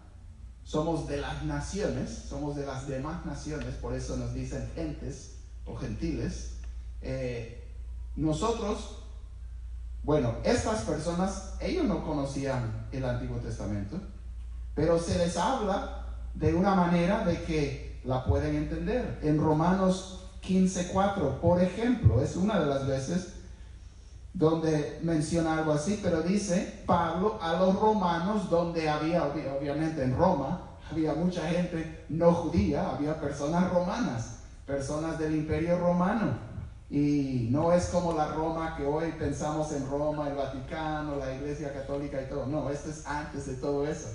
somos 0.65 1.09
de 1.09 1.19
las 1.19 1.45
naciones, 1.45 2.11
somos 2.29 2.57
de 2.57 2.67
las 2.67 2.87
demás 2.87 3.27
naciones, 3.27 3.75
por 3.77 3.95
eso 3.95 4.17
nos 4.17 4.33
dicen 4.35 4.71
gentes 4.75 5.37
o 5.67 5.77
gentiles. 5.77 6.53
Eh, 7.01 7.63
nosotros, 8.17 8.99
bueno, 10.03 10.37
estas 10.45 10.83
personas, 10.83 11.55
ellos 11.61 11.85
no 11.85 12.05
conocían 12.05 12.87
el 12.93 13.05
Antiguo 13.05 13.39
Testamento, 13.39 14.01
pero 14.75 14.99
se 14.99 15.19
les 15.19 15.37
habla 15.37 16.07
de 16.35 16.55
una 16.55 16.75
manera 16.75 17.25
de 17.25 17.43
que 17.43 18.01
la 18.05 18.25
pueden 18.25 18.57
entender. 18.57 19.19
En 19.23 19.41
Romanos 19.41 20.25
15:4, 20.43 21.41
por 21.41 21.63
ejemplo, 21.63 22.23
es 22.23 22.37
una 22.37 22.59
de 22.59 22.67
las 22.67 22.87
veces 22.87 23.35
donde 24.35 24.99
menciona 25.03 25.59
algo 25.59 25.73
así, 25.73 26.01
pero 26.03 26.23
dice 26.23 26.83
Pablo 26.87 27.39
a 27.41 27.55
los 27.55 27.79
romanos, 27.79 28.49
donde 28.49 28.89
había, 28.89 29.25
obviamente 29.25 30.03
en 30.03 30.17
Roma, 30.17 30.79
había 30.91 31.15
mucha 31.15 31.49
gente 31.49 32.05
no 32.09 32.33
judía, 32.33 32.91
había 32.91 33.21
personas 33.21 33.71
romanas, 33.71 34.39
personas 34.67 35.19
del 35.19 35.35
imperio 35.35 35.79
romano. 35.79 36.53
Y 36.89 37.49
no 37.51 37.73
es 37.73 37.87
como 37.87 38.13
la 38.13 38.29
Roma 38.29 38.77
que 38.77 38.85
hoy 38.85 39.13
pensamos 39.19 39.73
en 39.73 39.89
Roma, 39.89 40.29
el 40.29 40.35
Vaticano, 40.35 41.17
la 41.17 41.35
Iglesia 41.35 41.73
Católica 41.73 42.21
y 42.21 42.29
todo. 42.29 42.45
No, 42.47 42.69
esto 42.69 42.91
es 42.91 43.07
antes 43.07 43.47
de 43.47 43.55
todo 43.55 43.87
eso. 43.87 44.09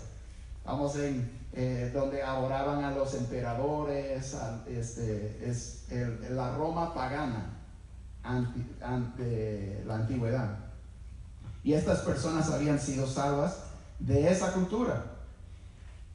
Vamos 0.64 0.96
en 0.98 1.32
eh, 1.54 1.90
donde 1.92 2.22
adoraban 2.22 2.84
a 2.84 2.92
los 2.92 3.16
emperadores, 3.16 4.36
este, 4.68 5.50
es 5.50 5.88
la 6.30 6.56
Roma 6.56 6.94
pagana 6.94 7.57
ante, 8.28 9.84
la 9.86 9.96
antigüedad. 9.96 10.58
Y 11.64 11.74
estas 11.74 12.00
personas 12.00 12.50
habían 12.50 12.80
sido 12.80 13.08
salvas 13.08 13.58
de 14.00 14.32
esa 14.32 14.54
cultura. 14.54 15.06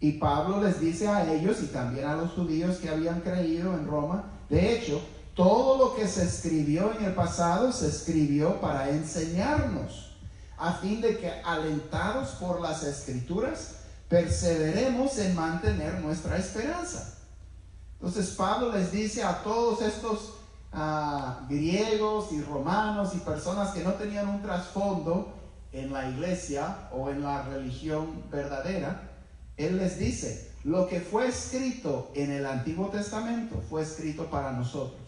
Y 0.01 0.13
Pablo 0.13 0.63
les 0.63 0.81
dice 0.81 1.09
a 1.09 1.33
ellos 1.33 1.63
y 1.63 1.67
también 1.67 2.07
a 2.07 2.17
los 2.17 2.33
judíos 2.33 2.79
que 2.79 2.89
habían 2.89 3.21
creído 3.21 3.75
en 3.75 3.87
Roma, 3.87 4.25
de 4.49 4.77
hecho, 4.77 5.01
todo 5.35 5.79
lo 5.79 5.95
que 5.95 6.07
se 6.07 6.25
escribió 6.25 6.93
en 6.99 7.05
el 7.05 7.15
pasado 7.15 7.73
se 7.73 7.89
escribió 7.89 8.61
para 8.61 8.91
enseñarnos, 8.91 10.17
a 10.59 10.75
fin 10.75 11.01
de 11.01 11.19
que 11.19 11.31
alentados 11.45 12.31
por 12.33 12.61
las 12.61 12.83
escrituras, 12.83 13.77
perseveremos 14.09 15.17
en 15.19 15.35
mantener 15.35 16.01
nuestra 16.01 16.37
esperanza. 16.37 17.15
Entonces 17.95 18.31
Pablo 18.31 18.73
les 18.73 18.93
dice 18.93 19.23
a 19.23 19.43
todos 19.43 19.81
estos 19.81 20.42
ah, 20.73 21.47
griegos 21.49 22.33
y 22.33 22.43
romanos 22.43 23.15
y 23.15 23.19
personas 23.19 23.73
que 23.73 23.83
no 23.83 23.93
tenían 23.95 24.29
un 24.29 24.43
trasfondo 24.43 25.33
en 25.73 25.93
la 25.93 26.09
iglesia 26.09 26.89
o 26.93 27.11
en 27.11 27.23
la 27.23 27.43
religión 27.43 28.25
verdadera, 28.31 29.11
él 29.57 29.79
les 29.79 29.99
dice, 29.99 30.53
lo 30.65 30.87
que 30.87 31.01
fue 31.01 31.29
escrito 31.29 32.11
en 32.15 32.31
el 32.31 32.47
Antiguo 32.47 32.89
Testamento 32.89 33.63
fue 33.69 33.83
escrito 33.83 34.27
para 34.27 34.53
nosotros 34.53 35.03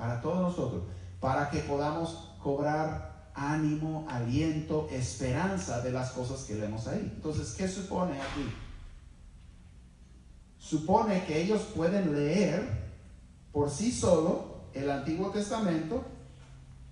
para 0.00 0.20
todos 0.22 0.40
nosotros, 0.40 0.82
para 1.20 1.50
que 1.50 1.58
podamos 1.60 2.30
cobrar 2.42 3.30
ánimo, 3.34 4.06
aliento, 4.08 4.88
esperanza 4.90 5.82
de 5.82 5.92
las 5.92 6.12
cosas 6.12 6.44
que 6.44 6.54
leemos 6.54 6.88
ahí. 6.88 7.12
Entonces, 7.14 7.52
¿qué 7.52 7.68
supone 7.68 8.20
aquí? 8.20 8.50
Supone 10.58 11.24
que 11.26 11.42
ellos 11.42 11.60
pueden 11.76 12.14
leer 12.14 12.66
por 13.52 13.70
sí 13.70 13.92
solo 13.92 14.59
el 14.74 14.90
Antiguo 14.90 15.30
Testamento 15.30 16.04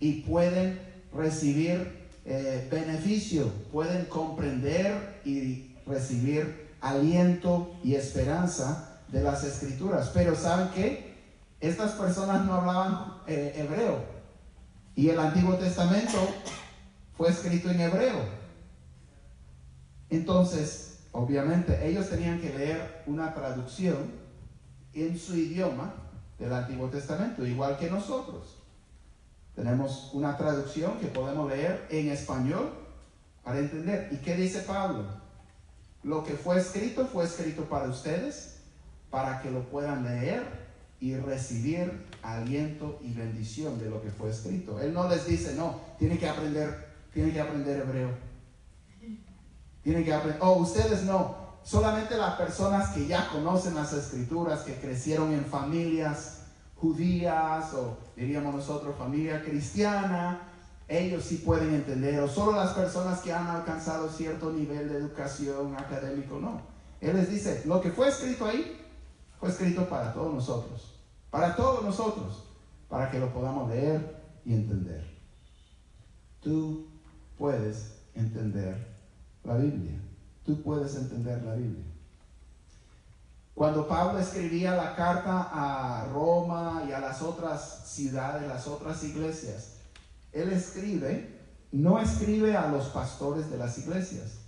y 0.00 0.22
pueden 0.22 0.80
recibir 1.12 2.08
eh, 2.24 2.68
beneficio, 2.70 3.46
pueden 3.72 4.04
comprender 4.06 5.20
y 5.24 5.74
recibir 5.86 6.68
aliento 6.80 7.74
y 7.82 7.94
esperanza 7.94 9.00
de 9.08 9.22
las 9.22 9.44
escrituras. 9.44 10.10
Pero 10.12 10.36
¿saben 10.36 10.68
qué? 10.74 11.14
Estas 11.60 11.92
personas 11.92 12.44
no 12.44 12.54
hablaban 12.54 13.14
eh, 13.26 13.54
hebreo 13.56 14.04
y 14.94 15.08
el 15.08 15.18
Antiguo 15.18 15.54
Testamento 15.56 16.18
fue 17.16 17.30
escrito 17.30 17.70
en 17.70 17.80
hebreo. 17.80 18.20
Entonces, 20.10 21.00
obviamente, 21.12 21.88
ellos 21.88 22.08
tenían 22.08 22.40
que 22.40 22.52
leer 22.56 23.02
una 23.06 23.34
traducción 23.34 23.96
en 24.94 25.18
su 25.18 25.36
idioma 25.36 25.94
del 26.38 26.52
Antiguo 26.52 26.88
Testamento, 26.88 27.46
igual 27.46 27.76
que 27.78 27.90
nosotros. 27.90 28.58
Tenemos 29.54 30.10
una 30.12 30.36
traducción 30.36 30.98
que 30.98 31.08
podemos 31.08 31.50
leer 31.50 31.86
en 31.90 32.10
español 32.10 32.70
para 33.42 33.58
entender. 33.58 34.08
¿Y 34.12 34.18
qué 34.18 34.36
dice 34.36 34.60
Pablo? 34.60 35.04
Lo 36.04 36.22
que 36.22 36.34
fue 36.34 36.58
escrito 36.58 37.06
fue 37.06 37.24
escrito 37.24 37.64
para 37.64 37.88
ustedes, 37.88 38.60
para 39.10 39.42
que 39.42 39.50
lo 39.50 39.64
puedan 39.64 40.04
leer 40.04 40.68
y 41.00 41.16
recibir 41.16 42.06
aliento 42.22 42.98
y 43.02 43.12
bendición 43.12 43.78
de 43.78 43.90
lo 43.90 44.02
que 44.02 44.10
fue 44.10 44.30
escrito. 44.30 44.80
Él 44.80 44.92
no 44.92 45.08
les 45.08 45.26
dice, 45.26 45.54
no, 45.54 45.80
tienen 45.98 46.18
que 46.18 46.28
aprender, 46.28 46.88
tienen 47.12 47.32
que 47.32 47.40
aprender 47.40 47.80
hebreo. 47.80 48.10
Tienen 49.82 50.04
que 50.04 50.12
aprender, 50.12 50.40
oh, 50.42 50.54
ustedes 50.54 51.04
no, 51.04 51.37
solamente 51.62 52.16
las 52.16 52.34
personas 52.34 52.90
que 52.90 53.06
ya 53.06 53.28
conocen 53.28 53.74
las 53.74 53.92
escrituras, 53.92 54.60
que 54.60 54.74
crecieron 54.74 55.32
en 55.32 55.44
familias 55.44 56.38
judías 56.76 57.72
o 57.74 57.98
diríamos 58.16 58.54
nosotros 58.54 58.96
familia 58.96 59.42
cristiana, 59.44 60.40
ellos 60.88 61.24
sí 61.24 61.36
pueden 61.44 61.74
entender, 61.74 62.20
o 62.20 62.28
solo 62.28 62.52
las 62.52 62.72
personas 62.72 63.20
que 63.20 63.32
han 63.32 63.46
alcanzado 63.46 64.08
cierto 64.08 64.50
nivel 64.50 64.88
de 64.88 64.96
educación 64.96 65.76
académico, 65.76 66.38
no. 66.38 66.62
Él 67.00 67.16
les 67.16 67.30
dice, 67.30 67.62
lo 67.66 67.80
que 67.80 67.90
fue 67.90 68.08
escrito 68.08 68.46
ahí, 68.46 68.80
fue 69.38 69.50
escrito 69.50 69.88
para 69.88 70.14
todos 70.14 70.32
nosotros, 70.32 70.98
para 71.30 71.54
todos 71.54 71.84
nosotros, 71.84 72.44
para 72.88 73.10
que 73.10 73.18
lo 73.18 73.32
podamos 73.32 73.68
leer 73.68 74.22
y 74.44 74.54
entender. 74.54 75.04
Tú 76.40 76.88
puedes 77.36 77.98
entender 78.14 78.96
la 79.44 79.56
Biblia. 79.56 80.00
Tú 80.48 80.62
puedes 80.62 80.96
entender 80.96 81.42
la 81.42 81.56
Biblia. 81.56 81.84
Cuando 83.52 83.86
Pablo 83.86 84.18
escribía 84.18 84.74
la 84.74 84.96
carta 84.96 85.50
a 85.52 86.06
Roma 86.06 86.84
y 86.88 86.92
a 86.92 87.00
las 87.00 87.20
otras 87.20 87.86
ciudades, 87.86 88.48
las 88.48 88.66
otras 88.66 89.04
iglesias, 89.04 89.74
él 90.32 90.50
escribe, 90.50 91.38
no 91.70 92.00
escribe 92.00 92.56
a 92.56 92.68
los 92.68 92.86
pastores 92.86 93.50
de 93.50 93.58
las 93.58 93.76
iglesias. 93.76 94.38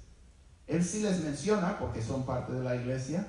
Él 0.67 0.83
sí 0.83 1.03
les 1.03 1.23
menciona, 1.23 1.79
porque 1.79 2.03
son 2.03 2.25
parte 2.25 2.55
de 2.55 2.65
la 2.65 2.77
iglesia, 2.77 3.27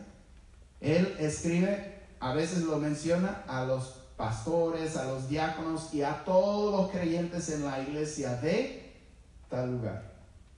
él 0.80 1.14
escribe, 1.20 2.00
a 2.22 2.34
veces 2.34 2.64
lo 2.64 2.78
menciona, 2.78 3.44
a 3.50 3.66
los 3.66 3.96
pastores, 4.16 4.96
a 4.96 5.04
los 5.12 5.28
diáconos 5.28 5.94
y 5.94 6.04
a 6.04 6.24
todos 6.24 6.72
los 6.72 6.90
creyentes 6.90 7.50
en 7.50 7.66
la 7.66 7.82
iglesia 7.82 8.38
de 8.38 8.96
tal 9.50 9.74
lugar. 9.74 10.11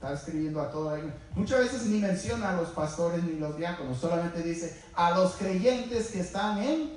Está 0.03 0.15
escribiendo 0.15 0.59
a 0.59 0.69
toda 0.69 0.97
la. 0.97 1.13
Muchas 1.33 1.59
veces 1.59 1.85
ni 1.85 1.99
menciona 1.99 2.49
a 2.49 2.57
los 2.57 2.71
pastores 2.71 3.23
ni 3.23 3.39
los 3.39 3.55
diáconos, 3.55 3.97
solamente 3.97 4.43
dice 4.43 4.77
a 4.95 5.11
los 5.11 5.35
creyentes 5.35 6.11
que 6.11 6.19
están 6.19 6.61
en 6.61 6.89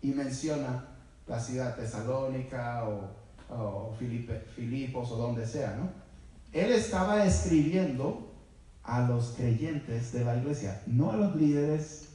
y 0.00 0.12
menciona 0.12 0.86
la 1.26 1.38
ciudad 1.38 1.76
tesalónica 1.76 2.88
o, 2.88 3.10
o 3.54 3.94
Filipos 3.98 5.12
o 5.12 5.16
donde 5.16 5.46
sea, 5.46 5.76
¿no? 5.76 5.90
Él 6.58 6.72
estaba 6.72 7.26
escribiendo 7.26 8.32
a 8.82 9.02
los 9.02 9.34
creyentes 9.36 10.14
de 10.14 10.24
la 10.24 10.38
iglesia, 10.38 10.80
no 10.86 11.10
a 11.10 11.16
los 11.16 11.36
líderes 11.36 12.08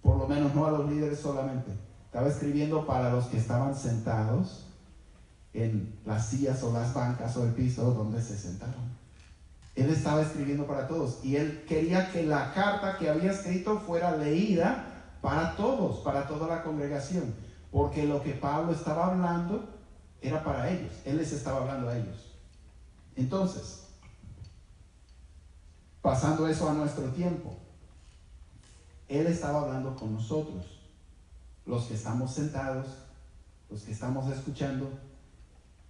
por 0.00 0.16
lo 0.16 0.28
menos 0.28 0.54
no 0.54 0.64
a 0.64 0.70
los 0.70 0.88
líderes 0.88 1.18
solamente. 1.18 1.72
Estaba 2.04 2.28
escribiendo 2.28 2.86
para 2.86 3.10
los 3.10 3.24
que 3.24 3.38
estaban 3.38 3.74
sentados 3.74 4.68
en 5.52 5.98
las 6.06 6.28
sillas 6.28 6.62
o 6.62 6.72
las 6.72 6.94
bancas 6.94 7.36
o 7.36 7.44
el 7.44 7.52
piso 7.52 7.90
donde 7.94 8.22
se 8.22 8.38
sentaron. 8.38 9.01
Él 9.74 9.88
estaba 9.90 10.22
escribiendo 10.22 10.66
para 10.66 10.86
todos 10.86 11.24
y 11.24 11.36
él 11.36 11.64
quería 11.66 12.10
que 12.10 12.24
la 12.24 12.52
carta 12.52 12.98
que 12.98 13.08
había 13.08 13.32
escrito 13.32 13.80
fuera 13.80 14.16
leída 14.16 14.84
para 15.22 15.56
todos, 15.56 16.00
para 16.00 16.26
toda 16.26 16.46
la 16.46 16.62
congregación, 16.62 17.34
porque 17.70 18.04
lo 18.04 18.22
que 18.22 18.32
Pablo 18.32 18.72
estaba 18.72 19.06
hablando 19.06 19.68
era 20.20 20.44
para 20.44 20.70
ellos, 20.70 20.92
él 21.04 21.16
les 21.16 21.32
estaba 21.32 21.62
hablando 21.62 21.88
a 21.88 21.96
ellos. 21.96 22.32
Entonces, 23.16 23.88
pasando 26.02 26.46
eso 26.48 26.68
a 26.68 26.74
nuestro 26.74 27.04
tiempo, 27.10 27.56
él 29.08 29.26
estaba 29.26 29.62
hablando 29.62 29.94
con 29.94 30.12
nosotros, 30.12 30.80
los 31.66 31.84
que 31.84 31.94
estamos 31.94 32.32
sentados, 32.32 32.86
los 33.70 33.82
que 33.82 33.92
estamos 33.92 34.30
escuchando. 34.32 34.90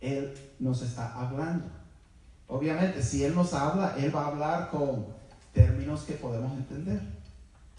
Él 0.00 0.34
nos 0.58 0.82
está 0.82 1.14
hablando. 1.14 1.81
Obviamente, 2.52 3.02
si 3.02 3.24
Él 3.24 3.34
nos 3.34 3.54
habla, 3.54 3.94
Él 3.96 4.14
va 4.14 4.24
a 4.24 4.26
hablar 4.26 4.70
con 4.70 5.06
términos 5.54 6.02
que 6.02 6.12
podemos 6.12 6.52
entender. 6.52 7.00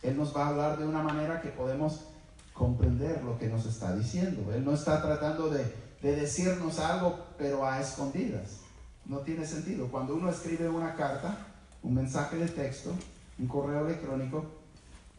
Él 0.01 0.17
nos 0.17 0.35
va 0.35 0.45
a 0.45 0.49
hablar 0.49 0.79
de 0.79 0.87
una 0.87 1.03
manera 1.03 1.41
que 1.41 1.49
podemos 1.49 2.05
comprender 2.53 3.23
lo 3.23 3.37
que 3.37 3.49
nos 3.49 3.67
está 3.67 3.95
diciendo. 3.95 4.51
Él 4.51 4.65
no 4.65 4.73
está 4.73 4.99
tratando 4.99 5.51
de, 5.51 5.63
de 6.01 6.15
decirnos 6.15 6.79
algo, 6.79 7.19
pero 7.37 7.63
a 7.63 7.79
escondidas. 7.79 8.61
No 9.05 9.19
tiene 9.19 9.45
sentido. 9.45 9.89
Cuando 9.89 10.15
uno 10.15 10.31
escribe 10.31 10.67
una 10.67 10.95
carta, 10.95 11.37
un 11.83 11.93
mensaje 11.93 12.37
de 12.37 12.47
texto, 12.47 12.95
un 13.37 13.47
correo 13.47 13.85
electrónico, 13.85 14.43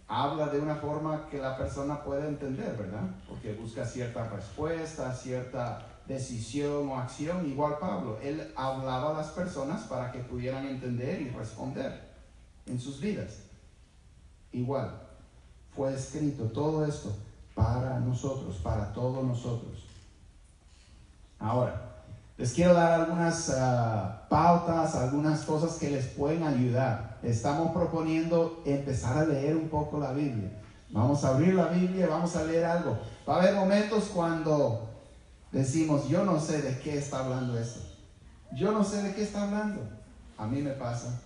habla 0.09 0.49
de 0.49 0.59
una 0.59 0.75
forma 0.75 1.29
que 1.31 1.39
la 1.39 1.57
persona 1.57 2.03
puede 2.03 2.27
entender, 2.27 2.77
¿verdad? 2.77 3.09
Porque 3.29 3.55
busca 3.55 3.87
cierta 3.87 4.29
respuesta, 4.31 5.15
cierta 5.15 5.94
decisión 6.07 6.89
o 6.89 6.97
acción, 6.99 7.47
igual 7.47 7.79
Pablo. 7.81 8.19
Él 8.23 8.53
hablaba 8.57 9.11
a 9.11 9.15
las 9.15 9.29
personas 9.29 9.83
para 9.85 10.13
que 10.13 10.21
pudieran 10.21 10.67
entender 10.67 11.21
y 11.23 11.31
responder 11.31 12.13
en 12.67 12.79
sus 12.79 13.01
vidas. 13.01 13.39
Igual, 14.53 14.91
fue 15.75 15.95
escrito 15.95 16.45
todo 16.45 16.85
esto 16.85 17.15
para 17.55 17.99
nosotros, 18.01 18.57
para 18.57 18.93
todos 18.93 19.25
nosotros. 19.25 19.85
Ahora, 21.39 21.95
les 22.37 22.53
quiero 22.53 22.75
dar 22.75 23.01
algunas 23.01 23.51
ah, 23.51 24.27
pautas, 24.29 24.95
algunas 24.97 25.45
cosas 25.45 25.77
que 25.79 25.91
les 25.91 26.07
pueden 26.07 26.43
ayudar. 26.43 27.19
Estamos 27.23 27.73
proponiendo 27.73 28.63
empezar 28.65 29.19
a 29.19 29.25
leer 29.25 29.57
un 29.57 29.69
poco 29.69 29.99
la 29.99 30.13
Biblia. 30.13 30.51
Vamos 30.91 31.25
a 31.25 31.29
abrir 31.29 31.55
la 31.55 31.67
Biblia, 31.67 32.07
vamos 32.09 32.35
a 32.37 32.45
leer 32.45 32.65
algo. 32.65 32.99
Va 33.29 33.37
a 33.37 33.39
haber 33.43 33.55
momentos 33.55 34.11
cuando 34.13 34.94
decimos, 35.55 36.09
yo 36.09 36.25
no 36.25 36.41
sé 36.41 36.61
de 36.61 36.79
qué 36.81 36.99
está 36.99 37.21
hablando 37.21 37.59
eso. 37.59 37.81
Yo 38.53 38.73
no 38.73 38.85
sé 38.85 39.03
de 39.03 39.15
qué 39.15 39.23
está 39.23 39.45
hablando. 39.45 39.81
A 40.37 40.47
mí 40.47 40.61
me 40.61 40.73
pasa. 40.73 41.21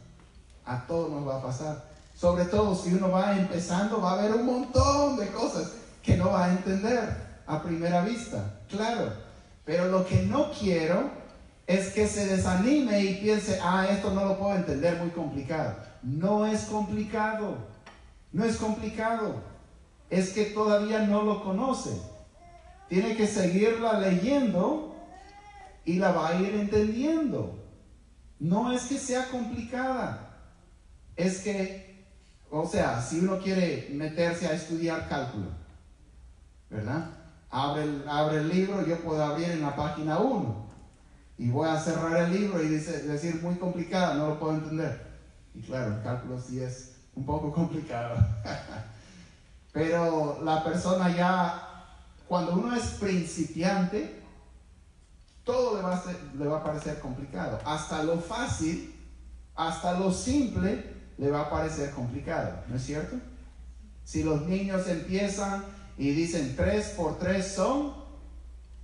A 0.64 0.87
todos 0.87 1.11
nos 1.11 1.27
va 1.27 1.38
a 1.38 1.43
pasar. 1.43 1.85
Sobre 2.14 2.45
todo 2.45 2.75
si 2.75 2.95
uno 2.95 3.11
va 3.11 3.37
empezando, 3.37 4.01
va 4.01 4.12
a 4.12 4.19
haber 4.19 4.35
un 4.35 4.47
montón 4.47 5.17
de 5.17 5.29
cosas 5.29 5.73
que 6.03 6.17
no 6.17 6.31
va 6.31 6.45
a 6.45 6.51
entender 6.51 7.17
a 7.47 7.62
primera 7.62 8.03
vista. 8.03 8.61
Claro. 8.69 9.12
Pero 9.64 9.88
lo 9.88 10.07
que 10.07 10.23
no 10.23 10.51
quiero 10.53 11.11
es 11.67 11.93
que 11.93 12.07
se 12.07 12.27
desanime 12.27 13.01
y 13.01 13.14
piense, 13.17 13.59
ah, 13.62 13.87
esto 13.91 14.12
no 14.12 14.25
lo 14.25 14.38
puedo 14.38 14.55
entender, 14.57 14.99
muy 14.99 15.11
complicado. 15.11 15.75
No 16.03 16.47
es 16.47 16.62
complicado, 16.62 17.57
no 18.33 18.45
es 18.45 18.57
complicado, 18.57 19.35
es 20.09 20.31
que 20.31 20.47
todavía 20.47 21.01
no 21.01 21.23
lo 21.23 21.45
conoce. 21.45 21.91
Tiene 22.88 23.16
que 23.16 23.27
seguirla 23.27 24.01
leyendo 24.01 24.94
y 25.85 25.98
la 25.98 26.12
va 26.12 26.29
a 26.29 26.40
ir 26.40 26.55
entendiendo. 26.55 27.59
No 28.38 28.72
es 28.72 28.85
que 28.87 28.98
sea 28.98 29.29
complicada, 29.29 30.29
es 31.16 31.40
que, 31.40 32.07
o 32.51 32.66
sea, 32.66 33.03
si 33.03 33.18
uno 33.18 33.38
quiere 33.40 33.88
meterse 33.92 34.46
a 34.46 34.53
estudiar 34.53 35.09
cálculo, 35.09 35.46
¿verdad? 36.70 37.11
Abre 37.51 37.83
el, 37.83 38.05
abre 38.09 38.38
el 38.38 38.48
libro, 38.48 38.87
yo 38.87 38.98
puedo 39.01 39.24
abrir 39.24 39.51
en 39.51 39.62
la 39.62 39.74
página 39.74 40.18
1 40.18 40.68
y 41.38 41.51
voy 41.51 41.68
a 41.68 41.81
cerrar 41.81 42.16
el 42.16 42.33
libro 42.33 42.62
y 42.62 42.68
dice, 42.68 43.03
decir 43.03 43.40
muy 43.42 43.55
complicada, 43.57 44.14
no 44.14 44.29
lo 44.29 44.38
puedo 44.38 44.55
entender. 44.55 45.09
Y 45.55 45.62
claro, 45.62 45.96
el 45.96 46.03
cálculo 46.03 46.40
sí 46.40 46.61
es 46.61 46.96
un 47.14 47.24
poco 47.24 47.53
complicado. 47.53 48.16
Pero 49.72 50.40
la 50.44 50.64
persona 50.64 51.14
ya, 51.14 51.68
cuando 52.29 52.53
uno 52.53 52.77
es 52.77 52.85
principiante, 53.01 54.21
todo 55.45 55.77
le 55.77 55.83
va, 55.83 55.97
a 55.97 56.05
le 56.37 56.47
va 56.47 56.59
a 56.59 56.64
parecer 56.64 57.01
complicado. 57.01 57.59
Hasta 57.64 58.03
lo 58.03 58.19
fácil, 58.21 58.95
hasta 59.55 59.99
lo 59.99 60.12
simple, 60.12 60.85
le 61.17 61.31
va 61.31 61.43
a 61.43 61.51
parecer 61.51 61.91
complicado. 61.93 62.64
¿No 62.69 62.77
es 62.77 62.85
cierto? 62.85 63.17
Si 64.05 64.23
los 64.23 64.43
niños 64.47 64.87
empiezan 64.88 65.64
y 65.97 66.11
dicen 66.11 66.55
3 66.55 66.88
por 66.91 67.19
3 67.19 67.47
son, 67.47 67.95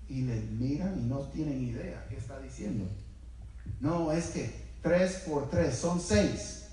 y 0.09 0.22
le 0.22 0.40
miran 0.40 0.98
y 1.00 1.04
no 1.04 1.20
tienen 1.20 1.62
idea 1.62 2.04
qué 2.09 2.16
está 2.16 2.38
diciendo. 2.40 2.87
No, 3.80 4.12
es 4.12 4.28
que 4.28 4.64
3 4.83 5.24
por 5.28 5.50
3 5.50 5.74
son 5.74 6.00
6. 6.00 6.64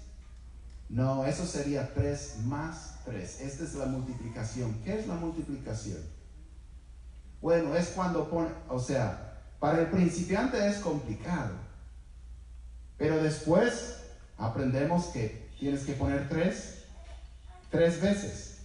No, 0.89 1.25
eso 1.25 1.45
sería 1.45 1.93
3 1.93 2.39
más 2.45 2.95
3. 3.05 3.41
Esta 3.41 3.63
es 3.63 3.73
la 3.75 3.85
multiplicación. 3.85 4.73
¿Qué 4.83 4.99
es 4.99 5.07
la 5.07 5.15
multiplicación? 5.15 5.99
Bueno, 7.41 7.75
es 7.75 7.89
cuando 7.89 8.29
pone, 8.29 8.49
o 8.69 8.79
sea, 8.79 9.39
para 9.59 9.79
el 9.79 9.87
principiante 9.87 10.67
es 10.67 10.77
complicado. 10.77 11.53
Pero 12.97 13.21
después 13.21 13.97
aprendemos 14.37 15.05
que 15.07 15.49
tienes 15.59 15.83
que 15.83 15.93
poner 15.93 16.29
tres, 16.29 16.83
tres 17.71 17.99
veces. 17.99 18.59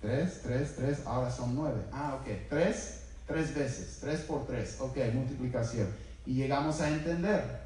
Tres, 0.00 0.40
tres, 0.42 0.76
tres, 0.76 1.06
ahora 1.06 1.30
son 1.30 1.54
nueve. 1.54 1.82
Ah, 1.92 2.18
ok. 2.20 2.26
Tres, 2.48 3.02
tres 3.26 3.54
veces. 3.54 3.98
Tres 4.00 4.20
por 4.20 4.46
tres. 4.46 4.78
Ok, 4.80 4.96
multiplicación. 5.12 5.88
Y 6.24 6.34
llegamos 6.34 6.80
a 6.80 6.88
entender. 6.88 7.64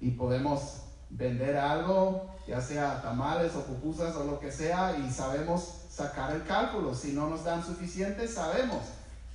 Y 0.00 0.12
podemos 0.12 0.82
vender 1.10 1.56
algo, 1.56 2.34
ya 2.46 2.60
sea 2.60 3.02
tamales 3.02 3.54
o 3.54 3.64
pupusas 3.64 4.14
o 4.16 4.24
lo 4.24 4.40
que 4.40 4.50
sea, 4.50 4.96
y 4.98 5.10
sabemos 5.10 5.82
sacar 5.90 6.32
el 6.32 6.44
cálculo. 6.44 6.94
Si 6.94 7.12
no 7.12 7.28
nos 7.28 7.44
dan 7.44 7.64
suficiente, 7.64 8.26
sabemos 8.26 8.82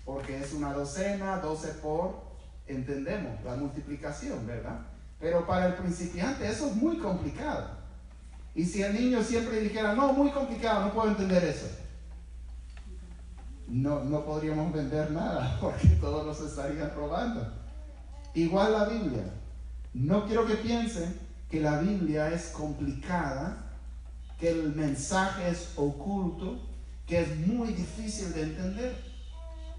porque 0.07 0.39
es 0.39 0.53
una 0.53 0.71
docena, 0.71 1.39
12 1.39 1.67
por, 1.81 2.21
entendemos 2.65 3.43
la 3.43 3.57
multiplicación, 3.57 4.47
¿verdad? 4.47 4.79
Pero 5.19 5.45
para 5.45 5.67
el 5.67 5.73
principiante 5.73 6.49
eso 6.49 6.67
es 6.67 6.75
muy 6.77 6.97
complicado. 6.97 7.71
Y 8.55 8.63
si 8.63 8.81
el 8.81 8.93
niño 8.93 9.21
siempre 9.21 9.59
dijera, 9.59 9.93
no, 9.95 10.13
muy 10.13 10.31
complicado, 10.31 10.85
no 10.85 10.93
puedo 10.93 11.09
entender 11.09 11.43
eso, 11.43 11.67
no, 13.67 14.05
no 14.05 14.23
podríamos 14.23 14.71
vender 14.71 15.11
nada 15.11 15.57
porque 15.61 15.89
todos 15.99 16.25
nos 16.25 16.49
estarían 16.49 16.95
robando. 16.95 17.45
Igual 18.33 18.71
la 18.71 18.85
Biblia. 18.85 19.25
No 19.93 20.25
quiero 20.25 20.45
que 20.45 20.55
piensen 20.55 21.19
que 21.51 21.59
la 21.59 21.81
Biblia 21.81 22.29
es 22.29 22.47
complicada, 22.47 23.57
que 24.39 24.51
el 24.51 24.73
mensaje 24.73 25.49
es 25.49 25.73
oculto, 25.75 26.61
que 27.05 27.23
es 27.23 27.37
muy 27.45 27.73
difícil 27.73 28.31
de 28.31 28.43
entender. 28.43 29.06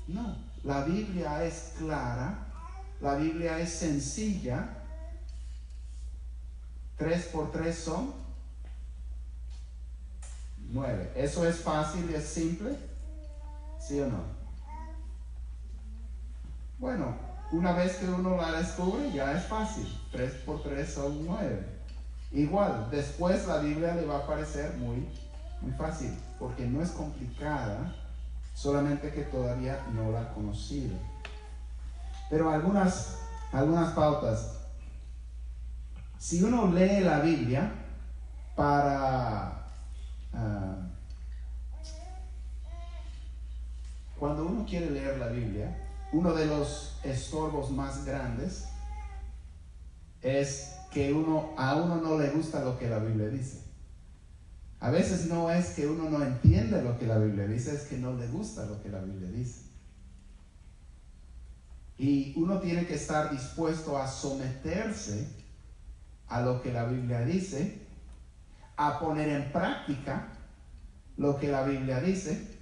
No, 0.08 0.36
la 0.64 0.84
Biblia 0.84 1.44
es 1.44 1.74
clara, 1.78 2.46
la 3.00 3.16
Biblia 3.16 3.58
es 3.58 3.70
sencilla. 3.70 4.70
Tres 6.96 7.26
por 7.26 7.52
tres 7.52 7.78
son 7.78 8.14
nueve. 10.70 11.12
¿Eso 11.14 11.46
es 11.46 11.60
fácil 11.60 12.10
y 12.10 12.14
es 12.14 12.24
simple? 12.24 12.76
¿Sí 13.78 14.00
o 14.00 14.06
no? 14.06 14.22
Bueno, 16.78 17.14
una 17.52 17.72
vez 17.72 17.96
que 17.96 18.06
uno 18.06 18.36
la 18.36 18.52
descubre 18.52 19.12
ya 19.12 19.36
es 19.36 19.44
fácil. 19.44 19.86
Tres 20.10 20.32
por 20.46 20.62
tres 20.62 20.94
son 20.94 21.26
nueve. 21.26 21.66
Igual, 22.32 22.88
después 22.90 23.46
la 23.46 23.58
Biblia 23.58 23.94
le 23.94 24.06
va 24.06 24.18
a 24.18 24.26
parecer 24.26 24.74
muy, 24.78 25.06
muy 25.60 25.72
fácil, 25.72 26.18
porque 26.38 26.66
no 26.66 26.82
es 26.82 26.90
complicada 26.90 27.94
solamente 28.58 29.12
que 29.12 29.22
todavía 29.22 29.86
no 29.94 30.10
la 30.10 30.22
ha 30.22 30.34
conocido. 30.34 30.96
Pero 32.28 32.50
algunas, 32.50 33.18
algunas 33.52 33.92
pautas. 33.92 34.56
Si 36.18 36.42
uno 36.42 36.66
lee 36.72 37.00
la 37.00 37.20
Biblia 37.20 37.70
para... 38.56 39.64
Ah, 40.34 40.76
cuando 44.18 44.46
uno 44.46 44.66
quiere 44.66 44.90
leer 44.90 45.18
la 45.18 45.28
Biblia, 45.28 45.78
uno 46.12 46.32
de 46.32 46.46
los 46.46 46.98
estorbos 47.04 47.70
más 47.70 48.04
grandes 48.04 48.66
es 50.20 50.74
que 50.90 51.12
uno, 51.12 51.50
a 51.56 51.76
uno 51.76 51.96
no 51.98 52.18
le 52.18 52.30
gusta 52.30 52.64
lo 52.64 52.76
que 52.76 52.88
la 52.88 52.98
Biblia 52.98 53.28
dice. 53.28 53.67
A 54.80 54.90
veces 54.90 55.26
no 55.26 55.50
es 55.50 55.70
que 55.70 55.86
uno 55.86 56.08
no 56.08 56.24
entiende 56.24 56.82
lo 56.82 56.98
que 56.98 57.06
la 57.06 57.18
Biblia 57.18 57.46
dice, 57.46 57.74
es 57.74 57.82
que 57.82 57.98
no 57.98 58.14
le 58.14 58.28
gusta 58.28 58.64
lo 58.66 58.80
que 58.82 58.88
la 58.88 59.00
Biblia 59.00 59.28
dice. 59.30 59.62
Y 61.96 62.32
uno 62.36 62.60
tiene 62.60 62.86
que 62.86 62.94
estar 62.94 63.30
dispuesto 63.32 63.98
a 63.98 64.06
someterse 64.06 65.28
a 66.28 66.42
lo 66.42 66.62
que 66.62 66.72
la 66.72 66.84
Biblia 66.84 67.22
dice, 67.22 67.80
a 68.76 69.00
poner 69.00 69.28
en 69.28 69.50
práctica 69.50 70.28
lo 71.16 71.36
que 71.38 71.48
la 71.48 71.64
Biblia 71.64 72.00
dice, 72.00 72.56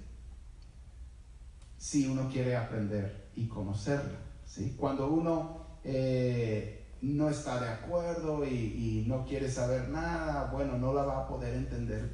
si 1.77 2.07
uno 2.07 2.29
quiere 2.31 2.55
aprender 2.55 3.29
y 3.35 3.47
conocerla. 3.47 4.17
¿sí? 4.47 4.75
Cuando 4.79 5.07
uno 5.07 5.67
eh, 5.83 6.76
no 7.01 7.29
está 7.29 7.59
de 7.59 7.69
acuerdo 7.69 8.45
y, 8.45 9.05
no 9.07 9.25
quiere 9.25 9.49
saber 9.49 9.89
nada, 9.89 10.49
bueno, 10.51 10.77
no 10.77 10.93
la 10.93 11.03
va 11.03 11.19
a 11.19 11.27
poder 11.27 11.53
entender 11.53 12.11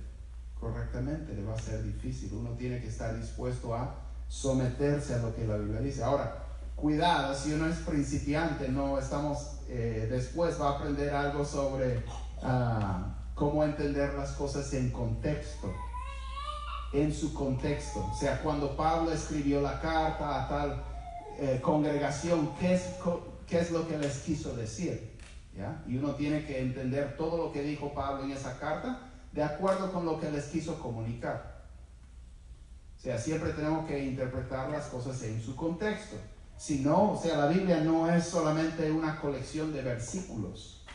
correctamente, 0.60 1.34
le 1.34 1.43
va 1.43 1.56
a 1.56 1.60
ser 1.60 1.84
difícil. 1.84 2.32
Uno 2.34 2.52
tiene 2.52 2.80
que 2.80 2.88
estar 2.88 3.17
dispuesto 3.19 3.74
a 3.76 3.96
someterse 4.28 5.15
a 5.15 5.17
lo 5.19 5.36
que 5.36 5.46
la 5.48 5.58
Biblia 5.58 5.80
dice. 5.80 6.04
Ahora, 6.04 6.43
cuidado, 6.76 7.34
si 7.34 7.54
uno 7.54 7.67
es 7.67 7.78
principiante, 7.78 8.69
no 8.69 9.00
estamos, 9.00 9.60
eh, 9.67 10.08
después 10.10 10.60
va 10.60 10.69
a 10.69 10.72
aprender 10.74 11.13
algo 11.13 11.43
sobre 11.43 12.04
ah, 12.43 13.15
cómo 13.36 13.63
entender 13.63 14.13
las 14.13 14.32
cosas 14.34 14.72
en 14.74 14.91
contexto, 14.91 15.72
en 16.93 17.13
su 17.13 17.34
contexto. 17.34 18.06
O 18.06 18.15
sea, 18.15 18.41
cuando 18.41 18.76
Pablo 18.78 19.12
escribió 19.12 19.62
la 19.62 19.80
carta 19.82 20.43
a 20.43 20.48
tal 20.48 20.84
eh, 21.39 21.60
congregación, 21.62 22.52
¿qué 22.60 22.76
es, 22.76 22.84
qué 23.47 23.60
es 23.60 23.71
lo 23.71 23.88
que 23.88 23.97
les 23.97 24.19
quiso 24.19 24.56
decir. 24.56 25.12
¿ya? 25.58 25.84
Y 25.88 25.97
uno 25.97 26.15
tiene 26.15 26.45
que 26.45 26.60
entender 26.60 27.15
todo 27.17 27.38
lo 27.38 27.51
que 27.51 27.63
dijo 27.63 27.93
Pablo 27.93 28.23
en 28.23 28.32
esa 28.32 28.58
carta 28.58 29.10
de 29.32 29.43
acuerdo 29.43 29.91
con 29.91 30.06
lo 30.06 30.19
que 30.19 30.32
les 30.32 30.45
quiso 30.45 30.79
comunicar. 30.79 31.63
O 32.97 33.01
sea, 33.01 33.17
siempre 33.17 33.51
tenemos 33.51 33.86
que 33.86 34.03
interpretar 34.03 34.69
las 34.69 34.86
cosas 34.86 35.21
en 35.23 35.41
su 35.41 35.56
contexto. 35.56 36.15
Si 36.56 36.79
no, 36.79 37.13
o 37.13 37.21
sea, 37.21 37.38
la 37.38 37.47
Biblia 37.47 37.82
no 37.82 38.10
es 38.10 38.25
solamente 38.25 38.89
una 38.91 39.19
colección 39.19 39.73
de 39.73 39.82
versículos. 39.82 40.86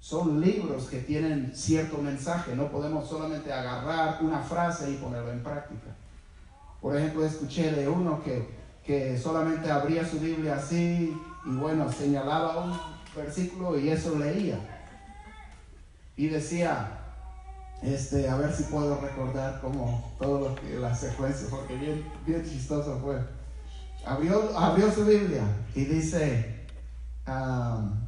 Son 0.00 0.40
libros 0.40 0.88
que 0.88 0.98
tienen 0.98 1.52
cierto 1.54 1.98
mensaje. 1.98 2.56
No 2.56 2.70
podemos 2.70 3.08
solamente 3.08 3.52
agarrar 3.52 4.18
una 4.22 4.40
frase 4.40 4.90
y 4.90 4.96
ponerla 4.96 5.32
en 5.32 5.42
práctica. 5.42 5.96
Por 6.80 6.96
ejemplo, 6.96 7.24
escuché 7.24 7.70
de 7.70 7.88
uno 7.88 8.22
que, 8.22 8.61
que 8.84 9.18
solamente 9.18 9.70
abría 9.70 10.08
su 10.08 10.18
Biblia 10.18 10.56
así 10.56 11.16
y 11.44 11.56
bueno, 11.56 11.90
señalaba 11.90 12.64
un 12.64 12.78
versículo 13.16 13.78
y 13.78 13.90
eso 13.90 14.18
leía. 14.18 14.58
Y 16.16 16.28
decía, 16.28 16.98
este, 17.82 18.28
a 18.28 18.36
ver 18.36 18.52
si 18.52 18.64
puedo 18.64 19.00
recordar 19.00 19.60
como 19.60 20.14
todo 20.18 20.48
lo 20.48 20.54
que 20.54 20.78
la 20.78 20.94
secuencia, 20.94 21.48
porque 21.50 21.76
bien, 21.76 22.04
bien 22.26 22.44
chistoso 22.44 23.00
fue. 23.00 23.18
Abrió, 24.04 24.56
abrió 24.58 24.90
su 24.90 25.04
Biblia 25.04 25.42
y 25.74 25.84
dice, 25.84 26.66
um, 27.26 28.02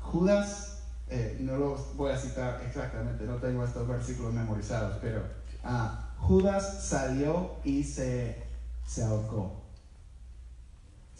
Judas, 0.00 0.82
eh, 1.08 1.38
no 1.40 1.56
lo 1.56 1.76
voy 1.96 2.12
a 2.12 2.16
citar 2.16 2.62
exactamente, 2.66 3.24
no 3.24 3.36
tengo 3.36 3.64
estos 3.64 3.86
versículos 3.86 4.32
memorizados, 4.32 4.98
pero 5.02 5.22
ah, 5.64 6.12
Judas 6.18 6.84
salió 6.84 7.56
y 7.64 7.82
se, 7.82 8.43
se 8.86 9.02
ahorcó 9.04 9.64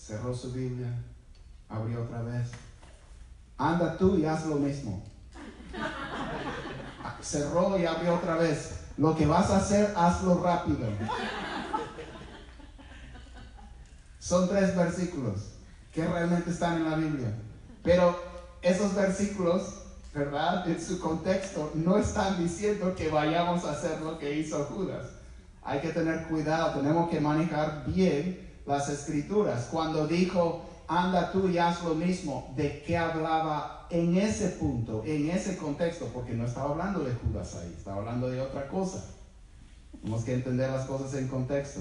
cerró 0.07 0.35
su 0.35 0.53
Biblia, 0.53 0.93
abrió 1.69 2.03
otra 2.03 2.21
vez. 2.23 2.51
Anda 3.57 3.97
tú 3.97 4.19
y 4.19 4.27
haz 4.27 4.45
lo 4.47 4.57
mismo. 4.57 5.03
Cerró 7.23 7.79
y 7.79 7.87
abrió 7.87 8.17
otra 8.17 8.37
vez. 8.37 8.81
Lo 8.99 9.17
que 9.17 9.27
vas 9.27 9.51
a 9.51 9.59
hacer, 9.59 9.95
hazlo 9.97 10.43
rápido. 10.43 10.89
Son 14.19 14.49
tres 14.49 14.77
versículos 14.77 15.55
que 15.93 16.07
realmente 16.07 16.51
están 16.51 16.77
en 16.77 16.91
la 16.91 16.97
Biblia. 16.97 17.35
Pero 17.83 18.19
esos 18.61 18.95
versículos, 18.95 19.85
¿verdad? 20.13 20.69
En 20.69 20.81
su 20.81 21.01
contexto, 21.01 21.71
no 21.75 21.97
están 21.97 22.39
diciendo 22.39 22.95
que 22.95 23.09
vayamos 23.09 23.65
a 23.65 23.73
hacer 23.73 24.01
lo 24.03 24.19
que 24.19 24.39
hizo 24.39 24.65
Judas. 24.65 25.07
Hay 25.65 25.81
que 25.81 25.89
tener 25.89 26.27
cuidado, 26.27 26.79
tenemos 26.79 27.09
que 27.09 27.21
manejar 27.21 27.85
bien 27.87 28.39
las 28.67 28.89
escrituras. 28.91 29.69
Cuando 29.71 30.07
dijo, 30.07 30.63
anda 30.87 31.33
tú 31.33 31.49
y 31.49 31.57
haz 31.57 31.83
lo 31.83 31.95
mismo, 31.95 32.53
¿de 32.55 32.83
qué 32.83 32.99
hablaba 32.99 33.87
en 33.91 34.17
ese 34.17 34.49
punto, 34.51 35.03
en 35.07 35.31
ese 35.31 35.57
contexto? 35.57 36.07
Porque 36.13 36.35
no 36.35 36.45
estaba 36.45 36.71
hablando 36.71 37.01
de 37.01 37.15
Judas 37.15 37.57
ahí, 37.57 37.75
estaba 37.77 37.99
hablando 37.99 38.29
de 38.29 38.43
otra 38.43 38.69
cosa. 38.69 39.05
Tenemos 40.03 40.25
que 40.25 40.35
entender 40.35 40.71
las 40.71 40.87
cosas 40.87 41.15
en 41.15 41.29
contexto. 41.29 41.81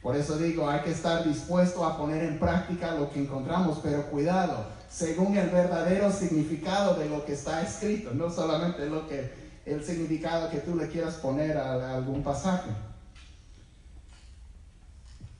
Por 0.00 0.14
eso 0.14 0.36
digo, 0.36 0.68
hay 0.68 0.80
que 0.82 0.90
estar 0.90 1.24
dispuesto 1.24 1.84
a 1.84 1.96
poner 1.96 2.22
en 2.24 2.38
práctica 2.38 2.94
lo 2.94 3.10
que 3.10 3.20
encontramos, 3.20 3.80
pero 3.82 4.10
cuidado, 4.10 4.66
según 4.88 5.36
el 5.36 5.48
verdadero 5.48 6.12
significado 6.12 6.94
de 6.94 7.08
lo 7.08 7.24
que 7.24 7.32
está 7.32 7.62
escrito, 7.62 8.12
no 8.14 8.30
solamente 8.30 8.86
lo 8.86 9.08
que 9.08 9.32
el 9.64 9.82
significado 9.82 10.50
que 10.50 10.58
tú 10.58 10.76
le 10.76 10.88
quieras 10.88 11.14
poner 11.14 11.56
a 11.56 11.96
algún 11.96 12.22
pasaje. 12.22 12.70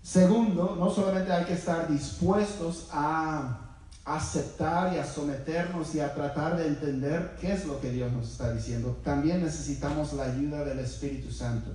Segundo, 0.05 0.77
no 0.79 0.91
solamente 0.91 1.33
hay 1.33 1.47
que 1.47 1.55
estar 1.55 1.91
dispuestos 1.91 2.89
a 2.93 3.59
aceptar 4.05 4.93
y 4.93 4.99
a 4.99 5.07
someternos 5.07 5.95
y 5.95 6.01
a 6.01 6.15
tratar 6.15 6.59
de 6.59 6.67
entender 6.67 7.37
qué 7.41 7.55
es 7.55 7.65
lo 7.65 7.81
que 7.81 7.91
Dios 7.91 8.13
nos 8.13 8.33
está 8.33 8.53
diciendo, 8.53 8.99
también 9.03 9.43
necesitamos 9.43 10.13
la 10.13 10.25
ayuda 10.25 10.63
del 10.63 10.81
Espíritu 10.81 11.33
Santo. 11.33 11.71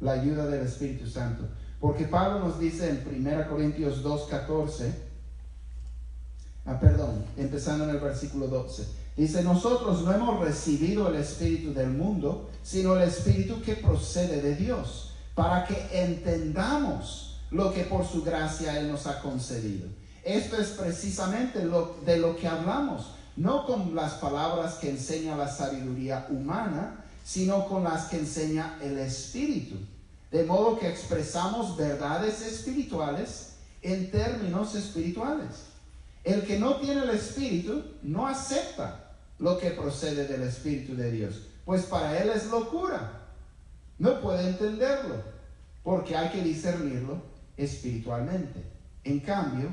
La 0.00 0.14
ayuda 0.14 0.46
del 0.46 0.66
Espíritu 0.66 1.06
Santo. 1.08 1.44
Porque 1.78 2.06
Pablo 2.06 2.40
nos 2.40 2.58
dice 2.58 2.90
en 2.90 3.26
1 3.28 3.48
Corintios 3.48 4.04
2.14, 4.04 4.92
ah, 6.66 6.80
perdón, 6.80 7.24
empezando 7.36 7.84
en 7.84 7.90
el 7.90 8.00
versículo 8.00 8.48
12, 8.48 8.88
dice, 9.16 9.44
nosotros 9.44 10.02
no 10.02 10.12
hemos 10.12 10.40
recibido 10.40 11.06
el 11.06 11.14
Espíritu 11.14 11.72
del 11.72 11.90
mundo, 11.90 12.50
sino 12.64 12.96
el 12.96 13.02
Espíritu 13.02 13.62
que 13.62 13.76
procede 13.76 14.42
de 14.42 14.56
Dios, 14.56 15.14
para 15.36 15.64
que 15.64 15.76
entendamos 15.92 17.31
lo 17.52 17.72
que 17.72 17.84
por 17.84 18.06
su 18.06 18.24
gracia 18.24 18.78
Él 18.78 18.90
nos 18.90 19.06
ha 19.06 19.20
concedido. 19.20 19.86
Esto 20.24 20.56
es 20.56 20.68
precisamente 20.68 21.60
de 21.60 22.16
lo 22.16 22.36
que 22.36 22.48
hablamos, 22.48 23.14
no 23.36 23.66
con 23.66 23.94
las 23.94 24.14
palabras 24.14 24.74
que 24.74 24.90
enseña 24.90 25.36
la 25.36 25.48
sabiduría 25.48 26.26
humana, 26.30 27.04
sino 27.24 27.66
con 27.66 27.84
las 27.84 28.06
que 28.06 28.18
enseña 28.18 28.78
el 28.82 28.98
Espíritu. 28.98 29.76
De 30.30 30.44
modo 30.44 30.78
que 30.78 30.88
expresamos 30.88 31.76
verdades 31.76 32.40
espirituales 32.40 33.54
en 33.82 34.10
términos 34.10 34.74
espirituales. 34.74 35.66
El 36.24 36.46
que 36.46 36.58
no 36.58 36.76
tiene 36.76 37.02
el 37.02 37.10
Espíritu 37.10 37.82
no 38.02 38.26
acepta 38.26 39.10
lo 39.38 39.58
que 39.58 39.72
procede 39.72 40.26
del 40.26 40.42
Espíritu 40.42 40.94
de 40.94 41.10
Dios, 41.10 41.34
pues 41.64 41.82
para 41.82 42.16
él 42.22 42.30
es 42.30 42.46
locura. 42.46 43.20
No 43.98 44.20
puede 44.20 44.48
entenderlo, 44.48 45.16
porque 45.82 46.16
hay 46.16 46.30
que 46.30 46.42
discernirlo 46.42 47.31
espiritualmente. 47.56 48.64
En 49.04 49.20
cambio, 49.20 49.70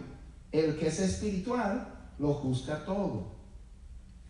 el 0.51 0.77
que 0.77 0.87
es 0.87 0.99
espiritual 0.99 1.87
lo 2.17 2.33
juzga 2.33 2.85
todo. 2.85 3.35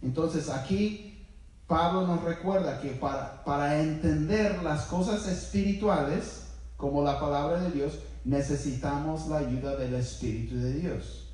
Entonces 0.01 0.49
aquí 0.49 1.27
Pablo 1.67 2.07
nos 2.07 2.23
recuerda 2.23 2.81
que 2.81 2.89
para, 2.91 3.43
para 3.43 3.79
entender 3.79 4.63
las 4.63 4.85
cosas 4.85 5.27
espirituales, 5.27 6.47
como 6.77 7.03
la 7.03 7.19
palabra 7.19 7.61
de 7.61 7.71
Dios, 7.71 7.99
necesitamos 8.25 9.27
la 9.27 9.37
ayuda 9.37 9.75
del 9.75 9.95
Espíritu 9.95 10.55
de 10.55 10.73
Dios. 10.73 11.27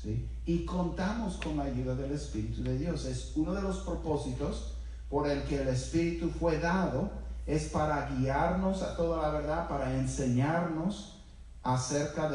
¿sí? 0.00 0.28
Y 0.46 0.64
contamos 0.64 1.36
con 1.36 1.56
la 1.56 1.64
ayuda 1.64 1.94
del 1.94 2.12
Espíritu 2.12 2.62
de 2.62 2.78
Dios. 2.78 3.04
Es 3.04 3.32
uno 3.36 3.54
de 3.54 3.62
los 3.62 3.78
propósitos 3.78 4.74
por 5.10 5.28
el 5.28 5.42
que 5.42 5.60
el 5.60 5.68
Espíritu 5.68 6.30
fue 6.30 6.58
dado, 6.58 7.10
es 7.46 7.64
para 7.64 8.08
guiarnos 8.08 8.82
a 8.82 8.96
toda 8.96 9.20
la 9.22 9.30
verdad, 9.30 9.68
para 9.68 9.94
enseñarnos 9.94 11.21
acerca 11.62 12.30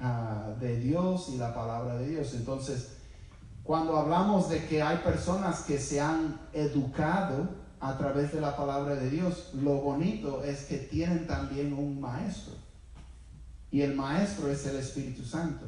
ah, 0.00 0.54
de, 0.58 0.78
Dios 0.78 1.28
y 1.28 1.36
la 1.36 1.54
palabra 1.54 1.96
de 1.98 2.08
Dios. 2.08 2.34
Entonces, 2.34 2.96
cuando 3.62 3.96
hablamos 3.96 4.48
de 4.48 4.66
que 4.66 4.82
hay 4.82 4.98
personas 4.98 5.62
que 5.62 5.78
se 5.78 6.00
han 6.00 6.40
educado 6.52 7.48
a 7.80 7.96
través 7.96 8.32
de 8.32 8.40
la 8.40 8.56
palabra 8.56 8.94
de 8.96 9.10
Dios, 9.10 9.50
lo 9.54 9.76
bonito 9.76 10.42
es 10.42 10.64
que 10.64 10.78
tienen 10.78 11.26
también 11.26 11.72
un 11.72 12.00
maestro. 12.00 12.54
Y 13.70 13.82
el 13.82 13.94
maestro 13.94 14.50
es 14.50 14.66
el 14.66 14.76
Espíritu 14.76 15.24
Santo. 15.24 15.66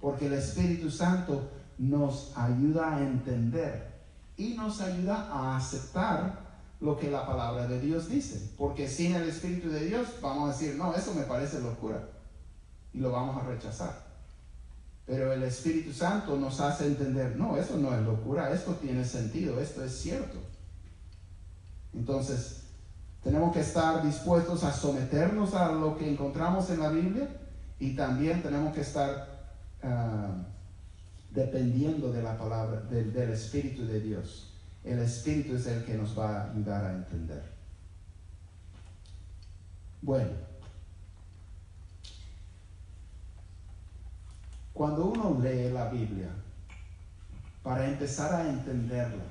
Porque 0.00 0.26
el 0.26 0.34
Espíritu 0.34 0.90
Santo 0.90 1.50
nos 1.78 2.32
ayuda 2.36 2.96
a 2.96 3.00
entender 3.00 3.88
y 4.36 4.54
nos 4.54 4.80
ayuda 4.80 5.28
a 5.30 5.56
aceptar 5.56 6.46
lo 6.80 6.96
que 6.96 7.10
la 7.10 7.26
palabra 7.26 7.66
de 7.66 7.80
Dios 7.80 8.08
dice. 8.08 8.52
Porque 8.56 8.88
sin 8.88 9.14
el 9.14 9.28
Espíritu 9.28 9.68
de 9.68 9.86
Dios 9.86 10.08
vamos 10.22 10.50
a 10.50 10.52
decir, 10.52 10.76
no, 10.76 10.94
eso 10.94 11.14
me 11.14 11.22
parece 11.22 11.60
locura 11.60 12.00
y 12.92 12.98
lo 12.98 13.12
vamos 13.12 13.42
a 13.42 13.46
rechazar. 13.46 14.08
Pero 15.06 15.32
el 15.32 15.42
Espíritu 15.42 15.92
Santo 15.92 16.36
nos 16.36 16.60
hace 16.60 16.86
entender, 16.86 17.36
no, 17.36 17.56
eso 17.56 17.78
no 17.78 17.94
es 17.94 18.02
locura, 18.02 18.52
esto 18.52 18.74
tiene 18.74 19.04
sentido, 19.04 19.58
esto 19.58 19.82
es 19.82 19.92
cierto. 19.92 20.38
Entonces, 21.94 22.64
tenemos 23.22 23.52
que 23.52 23.60
estar 23.60 24.02
dispuestos 24.04 24.64
a 24.64 24.72
someternos 24.72 25.54
a 25.54 25.72
lo 25.72 25.96
que 25.96 26.10
encontramos 26.10 26.68
en 26.70 26.80
la 26.80 26.90
Biblia 26.90 27.28
y 27.80 27.96
también 27.96 28.42
tenemos 28.42 28.74
que 28.74 28.82
estar 28.82 29.54
ah, 29.82 30.44
dependiendo 31.30 32.12
de 32.12 32.22
la 32.22 32.36
palabra, 32.36 32.80
del 32.82 33.30
Espíritu 33.30 33.86
de 33.86 34.00
Dios. 34.00 34.52
El 34.84 34.98
Espíritu 35.00 35.56
es 35.56 35.66
el 35.66 35.84
que 35.84 35.94
nos 35.94 36.18
va 36.18 36.42
a 36.42 36.50
ayudar 36.50 36.84
a 36.84 36.92
entender. 36.92 37.42
Bueno. 40.02 40.47
Cuando 44.78 45.06
uno 45.06 45.40
lee 45.42 45.70
la 45.72 45.88
Biblia, 45.88 46.30
para 47.64 47.88
empezar 47.88 48.32
a 48.32 48.48
entenderla, 48.48 49.24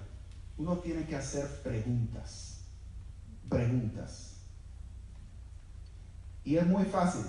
uno 0.58 0.76
tiene 0.80 1.06
que 1.06 1.16
hacer 1.16 1.48
preguntas, 1.64 2.66
preguntas. 3.48 4.42
Y 6.44 6.58
es 6.58 6.68
muy 6.68 6.84
fácil. 6.84 7.22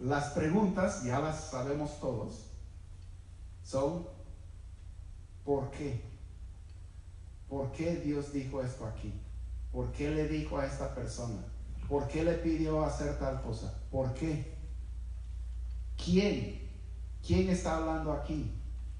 Las 0.00 0.32
preguntas, 0.32 1.02
ya 1.02 1.18
las 1.18 1.44
sabemos 1.44 1.98
todos, 1.98 2.50
son 3.64 4.06
¿por 5.46 5.70
qué? 5.70 5.98
¿Por 7.48 7.72
qué 7.72 7.96
Dios 8.04 8.34
dijo 8.34 8.60
esto 8.60 8.86
aquí? 8.86 9.14
¿Por 9.72 9.92
qué 9.92 10.10
le 10.10 10.28
dijo 10.28 10.58
a 10.58 10.66
esta 10.66 10.94
persona? 10.94 11.42
¿Por 11.88 12.06
qué 12.08 12.22
le 12.22 12.34
pidió 12.34 12.84
hacer 12.84 13.18
tal 13.18 13.40
cosa? 13.40 13.72
¿Por 13.90 14.12
qué? 14.12 14.58
¿Quién? 15.96 16.61
¿Quién 17.26 17.48
está 17.50 17.76
hablando 17.76 18.12
aquí? 18.12 18.50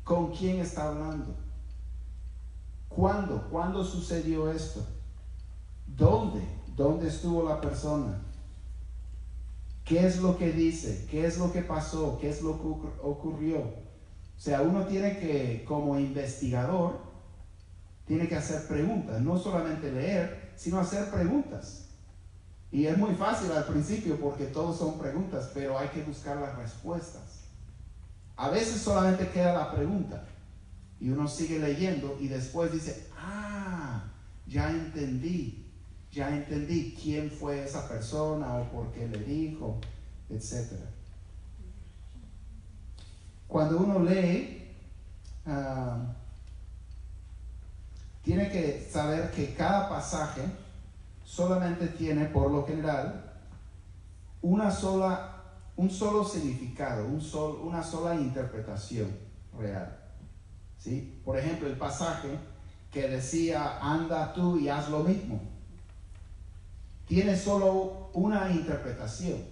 ¿Con 0.04 0.32
quién 0.32 0.60
está 0.60 0.88
hablando? 0.88 1.34
¿Cuándo? 2.88 3.48
¿Cuándo 3.50 3.84
sucedió 3.84 4.50
esto? 4.50 4.84
¿Dónde? 5.86 6.40
¿Dónde 6.76 7.08
estuvo 7.08 7.48
la 7.48 7.60
persona? 7.60 8.20
¿Qué 9.84 10.06
es 10.06 10.20
lo 10.20 10.36
que 10.38 10.52
dice? 10.52 11.06
¿Qué 11.10 11.26
es 11.26 11.38
lo 11.38 11.52
que 11.52 11.62
pasó? 11.62 12.18
¿Qué 12.20 12.30
es 12.30 12.42
lo 12.42 12.60
que 12.60 12.88
ocurrió? 13.02 13.58
O 13.58 14.40
sea, 14.44 14.62
uno 14.62 14.86
tiene 14.86 15.18
que, 15.18 15.64
como 15.66 15.98
investigador, 15.98 16.98
tiene 18.06 18.28
que 18.28 18.36
hacer 18.36 18.66
preguntas, 18.66 19.20
no 19.20 19.38
solamente 19.38 19.90
leer, 19.90 20.52
sino 20.56 20.78
hacer 20.78 21.10
preguntas. 21.10 21.86
Y 22.70 22.86
es 22.86 22.96
muy 22.96 23.14
fácil 23.14 23.52
al 23.52 23.64
principio 23.66 24.18
porque 24.18 24.46
todos 24.46 24.78
son 24.78 24.98
preguntas, 24.98 25.50
pero 25.52 25.78
hay 25.78 25.88
que 25.88 26.02
buscar 26.02 26.36
las 26.38 26.56
respuestas. 26.56 27.41
A 28.42 28.50
veces 28.50 28.82
solamente 28.82 29.28
queda 29.28 29.52
la 29.52 29.70
pregunta 29.70 30.24
y 30.98 31.10
uno 31.10 31.28
sigue 31.28 31.60
leyendo 31.60 32.18
y 32.20 32.26
después 32.26 32.72
dice, 32.72 33.06
ah, 33.16 34.02
ya 34.48 34.68
entendí, 34.68 35.64
ya 36.10 36.28
entendí 36.28 36.98
quién 37.00 37.30
fue 37.30 37.62
esa 37.62 37.86
persona 37.86 38.56
o 38.56 38.64
por 38.64 38.90
qué 38.90 39.06
le 39.06 39.20
dijo, 39.20 39.78
etc. 40.28 40.72
Cuando 43.46 43.78
uno 43.78 44.00
lee, 44.00 44.74
ah, 45.46 46.04
tiene 48.24 48.50
que 48.50 48.88
saber 48.90 49.30
que 49.30 49.54
cada 49.54 49.88
pasaje 49.88 50.42
solamente 51.24 51.86
tiene, 51.86 52.24
por 52.24 52.50
lo 52.50 52.66
general, 52.66 53.22
una 54.40 54.68
sola 54.72 55.31
un 55.76 55.90
solo 55.90 56.24
significado, 56.24 57.06
un 57.06 57.22
una 57.66 57.82
sola 57.82 58.14
interpretación 58.14 59.16
real. 59.58 59.98
¿Sí? 60.78 61.20
Por 61.24 61.38
ejemplo, 61.38 61.68
el 61.68 61.76
pasaje 61.76 62.28
que 62.90 63.08
decía, 63.08 63.78
anda 63.80 64.32
tú 64.32 64.58
y 64.58 64.68
haz 64.68 64.90
lo 64.90 65.00
mismo, 65.00 65.40
tiene 67.06 67.36
solo 67.36 68.10
una 68.12 68.50
interpretación. 68.50 69.50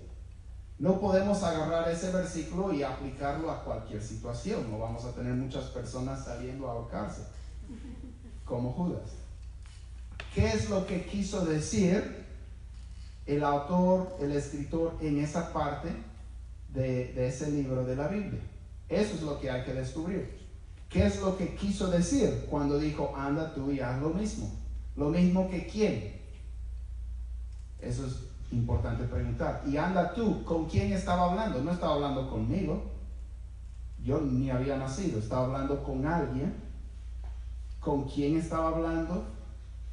no 0.79 0.99
podemos 0.99 1.43
agarrar 1.43 1.91
ese 1.91 2.11
versículo 2.11 2.73
y 2.73 2.83
aplicarlo 2.83 3.51
a 3.51 3.63
cualquier 3.63 4.03
situación. 4.03 4.71
No 4.71 4.79
vamos 4.79 5.05
a 5.05 5.13
tener 5.13 5.35
muchas 5.35 5.65
personas 5.65 6.25
saliendo 6.25 6.69
a 6.69 6.73
ahorcarse, 6.73 7.23
como 8.47 8.73
Judas. 8.73 9.11
¿Qué 10.35 10.49
es 10.49 10.71
lo 10.71 10.87
que 10.87 11.05
quiso 11.05 11.45
decir 11.45 12.27
el 13.27 13.45
autor, 13.45 14.17
el 14.21 14.33
escritor 14.33 14.97
en 15.01 15.21
esa 15.21 15.53
parte 15.53 15.91
de, 16.73 17.27
ese 17.27 17.51
libro 17.51 17.85
de 17.85 17.97
la 17.97 18.09
Biblia? 18.09 18.41
Eso 18.89 19.15
es 19.15 19.23
lo 19.23 19.41
que 19.41 19.51
hay 19.51 19.65
que 19.65 19.75
descubrir. 19.75 20.39
¿Qué 20.89 21.07
es 21.07 21.21
lo 21.21 21.37
que 21.37 21.55
quiso 21.55 21.89
decir 21.89 22.47
cuando 22.51 22.79
dijo, 22.79 23.15
anda 23.17 23.55
tú 23.55 23.71
y 23.71 23.81
haz 23.81 24.01
lo 24.01 24.11
mismo? 24.11 24.51
Lo 24.97 25.09
mismo 25.09 25.49
que 25.49 25.67
quién. 25.67 26.21
Eso 27.81 28.07
es 28.07 28.17
importante 28.51 29.05
preguntar. 29.05 29.63
Y 29.67 29.77
anda 29.77 30.13
tú, 30.13 30.45
¿con 30.45 30.67
quién 30.67 30.93
estaba 30.93 31.31
hablando? 31.31 31.63
No 31.63 31.73
estaba 31.73 31.95
hablando 31.95 32.29
conmigo. 32.29 32.91
Yo 34.03 34.21
ni 34.21 34.51
había 34.51 34.77
nacido, 34.77 35.19
estaba 35.21 35.45
hablando 35.47 35.83
con 35.85 36.05
alguien. 36.07 36.55
¿Con 37.79 38.09
quién 38.09 38.37
estaba 38.37 38.69
hablando? 38.69 39.25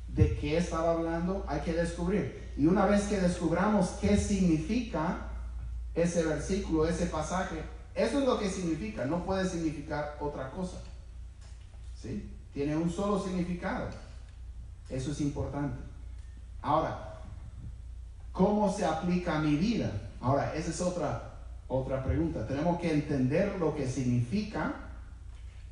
¿De 0.08 0.36
qué 0.38 0.58
estaba 0.58 0.94
hablando? 0.94 1.46
Hay 1.48 1.62
que 1.62 1.74
descubrir. 1.74 2.52
Y 2.58 2.66
una 2.66 2.88
vez 2.88 3.04
que 3.04 3.20
descubramos 3.20 3.90
qué 4.02 4.18
significa 4.18 5.27
ese 6.02 6.24
versículo, 6.24 6.88
ese 6.88 7.08
pasaje, 7.08 7.58
eso 7.94 8.20
es 8.20 8.26
lo 8.26 8.40
que 8.40 8.50
significa, 8.50 9.06
no 9.06 9.26
puede 9.26 9.50
significar 9.50 10.18
otra 10.20 10.50
cosa. 10.52 10.78
¿Sí? 12.02 12.32
Tiene 12.54 12.78
un 12.78 12.90
solo 12.90 13.20
significado. 13.20 13.90
Eso 14.90 15.12
es 15.12 15.22
importante. 15.22 15.78
Ahora, 16.62 17.08
¿Cómo 18.38 18.72
se 18.72 18.86
aplica 18.86 19.38
a 19.38 19.42
mi 19.42 19.56
vida? 19.56 19.92
Ahora, 20.22 20.54
esa 20.54 20.70
es 20.70 20.80
otra, 20.80 21.24
otra 21.68 22.04
pregunta. 22.04 22.46
Tenemos 22.46 22.80
que 22.80 22.94
entender 22.94 23.56
lo 23.60 23.76
que 23.76 23.88
significa 23.88 24.76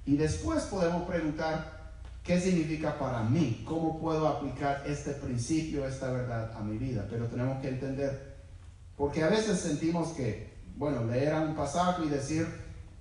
y 0.03 0.17
después 0.17 0.63
podemos 0.63 1.07
preguntar 1.07 1.91
qué 2.23 2.41
significa 2.41 2.97
para 2.97 3.21
mí, 3.21 3.63
cómo 3.67 3.99
puedo 3.99 4.27
aplicar 4.27 4.81
este 4.87 5.11
principio, 5.11 5.87
esta 5.87 6.09
verdad 6.09 6.53
a 6.57 6.61
mi 6.61 6.79
vida. 6.79 7.05
Pero 7.07 7.27
tenemos 7.27 7.61
que 7.61 7.69
entender, 7.69 8.34
porque 8.97 9.23
a 9.23 9.29
veces 9.29 9.59
sentimos 9.59 10.09
que, 10.09 10.53
bueno, 10.77 11.03
leer 11.05 11.33
un 11.35 11.55
pasaje 11.55 12.05
y 12.05 12.09
decir, 12.09 12.47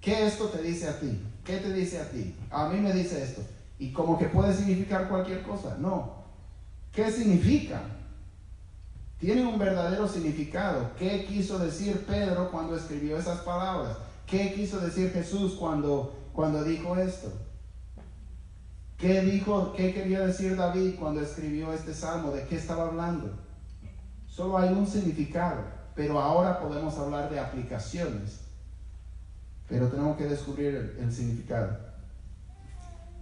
¿qué 0.01 0.27
esto 0.27 0.47
te 0.49 0.63
dice 0.63 0.89
a 0.89 0.99
ti? 0.99 1.21
¿Qué 1.45 1.59
te 1.59 1.73
dice 1.73 2.01
a 2.01 2.09
ti? 2.09 2.35
A 2.51 2.69
mí 2.69 2.81
me 2.81 2.93
dice 2.93 3.23
esto. 3.23 3.43
Y 3.79 3.93
como 3.93 4.19
que 4.19 4.27
puede 4.27 4.55
significar 4.55 5.09
cualquier 5.09 5.43
cosa. 5.43 5.77
No. 5.79 6.25
¿Qué 6.93 7.11
significa? 7.11 7.83
tienen 9.25 9.47
un 9.47 9.59
verdadero 9.59 10.07
significado. 10.07 10.91
¿Qué 10.99 11.25
quiso 11.25 11.59
decir 11.59 12.05
Pedro 12.07 12.51
cuando 12.51 12.77
escribió 12.77 13.17
esas 13.17 13.39
palabras? 13.41 13.97
¿Qué 14.27 14.53
quiso 14.53 14.81
decir 14.81 15.13
Jesús 15.13 15.55
cuando, 15.55 16.15
cuando 16.35 16.63
dijo 16.63 16.95
esto? 16.97 17.33
¿Qué 18.99 19.23
dijo, 19.23 19.73
qué 19.75 19.95
quería 19.95 20.21
decir 20.27 20.57
David 20.57 20.97
cuando 20.99 21.23
escribió 21.23 21.73
este 21.73 21.95
salmo? 21.95 22.33
¿De 22.33 22.45
qué 22.45 22.57
estaba 22.57 22.89
hablando? 22.89 23.31
Solo 24.27 24.59
hay 24.59 24.75
un 24.75 24.87
significado, 24.87 25.63
pero 25.95 26.21
ahora 26.21 26.61
podemos 26.61 26.97
hablar 26.99 27.31
de 27.31 27.39
aplicaciones. 27.39 28.41
Pero 29.69 29.89
tenemos 29.89 30.17
que 30.17 30.25
descubrir 30.25 30.97
el, 31.01 31.13
significado. 31.13 31.79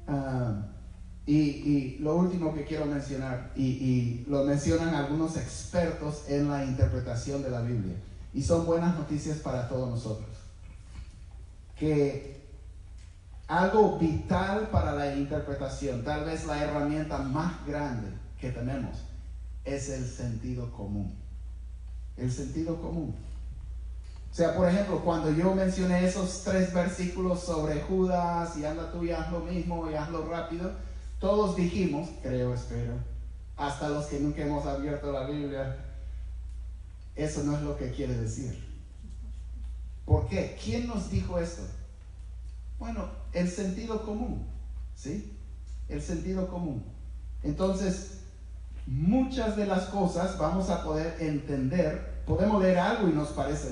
Ah, 0.09 0.67
y, 1.27 1.99
lo 2.01 2.17
último 2.17 2.53
que 2.53 2.65
quiero 2.65 2.87
mencionar, 2.87 3.53
y, 3.55 4.25
lo 4.27 4.45
mencionan 4.45 4.95
algunos 4.95 5.37
expertos 5.37 6.25
en 6.29 6.51
la 6.51 6.65
interpretación 6.65 7.43
de 7.43 7.51
la 7.51 7.61
Biblia, 7.61 7.95
y 8.35 8.43
son 8.43 8.67
buenas 8.67 8.97
noticias 8.97 9.39
para 9.39 9.69
todos 9.69 9.89
nosotros, 9.89 10.31
que 11.79 12.43
algo 13.47 13.99
vital 13.99 14.69
para 14.73 14.93
la 14.93 15.15
interpretación, 15.15 16.03
tal 16.03 16.25
vez 16.25 16.47
la 16.47 16.63
herramienta 16.65 17.19
más 17.19 17.65
grande 17.67 18.09
que 18.41 18.51
tenemos, 18.51 18.97
es 19.65 19.91
el 19.91 20.05
sentido 20.05 20.73
común. 20.73 21.22
El 22.23 22.31
sentido 22.31 22.81
común. 22.81 23.15
O 24.31 24.35
sea, 24.35 24.55
por 24.57 24.69
ejemplo, 24.69 25.01
cuando 25.01 25.33
yo 25.33 25.55
mencioné 25.57 26.07
esos 26.07 26.43
tres 26.45 26.73
versículos 26.73 27.41
sobre 27.41 27.81
Judas 27.83 28.57
y 28.57 28.65
anda 28.65 28.93
tú 28.93 29.05
y 29.05 29.11
haz 29.11 29.33
lo 29.33 29.41
mismo 29.41 29.91
y 29.91 29.95
hazlo 29.95 30.27
rápido, 30.29 30.71
todos 31.19 31.57
dijimos, 31.57 32.09
creo, 32.23 32.55
espero, 32.55 32.95
hasta 33.57 33.89
los 33.89 34.07
que 34.07 34.21
nunca 34.21 34.43
hemos 34.43 34.65
abierto 34.67 35.11
la 35.11 35.27
Biblia, 35.27 35.77
eso 37.17 37.43
no 37.43 37.57
es 37.57 37.63
lo 37.63 37.77
que 37.77 37.91
quiere 37.91 38.15
decir. 38.15 38.57
¿Por 40.07 40.29
qué? 40.29 40.57
¿Quién 40.63 40.87
nos 40.87 41.11
dijo 41.11 41.41
esto? 41.41 41.63
Bueno, 42.79 43.07
el 43.33 43.51
sentido 43.51 44.07
común, 44.07 44.47
¿sí? 44.95 45.37
El 45.89 46.01
sentido 46.01 46.49
común. 46.49 46.85
Entonces, 47.43 48.23
muchas 48.87 49.57
de 49.57 49.67
las 49.67 49.87
cosas 49.87 50.39
vamos 50.39 50.71
a 50.71 50.83
poder 50.83 51.17
entender, 51.21 52.12
podemos 52.27 52.63
leer 52.63 52.79
algo 52.79 53.09
y 53.09 53.13
nos 53.13 53.29
parece 53.29 53.69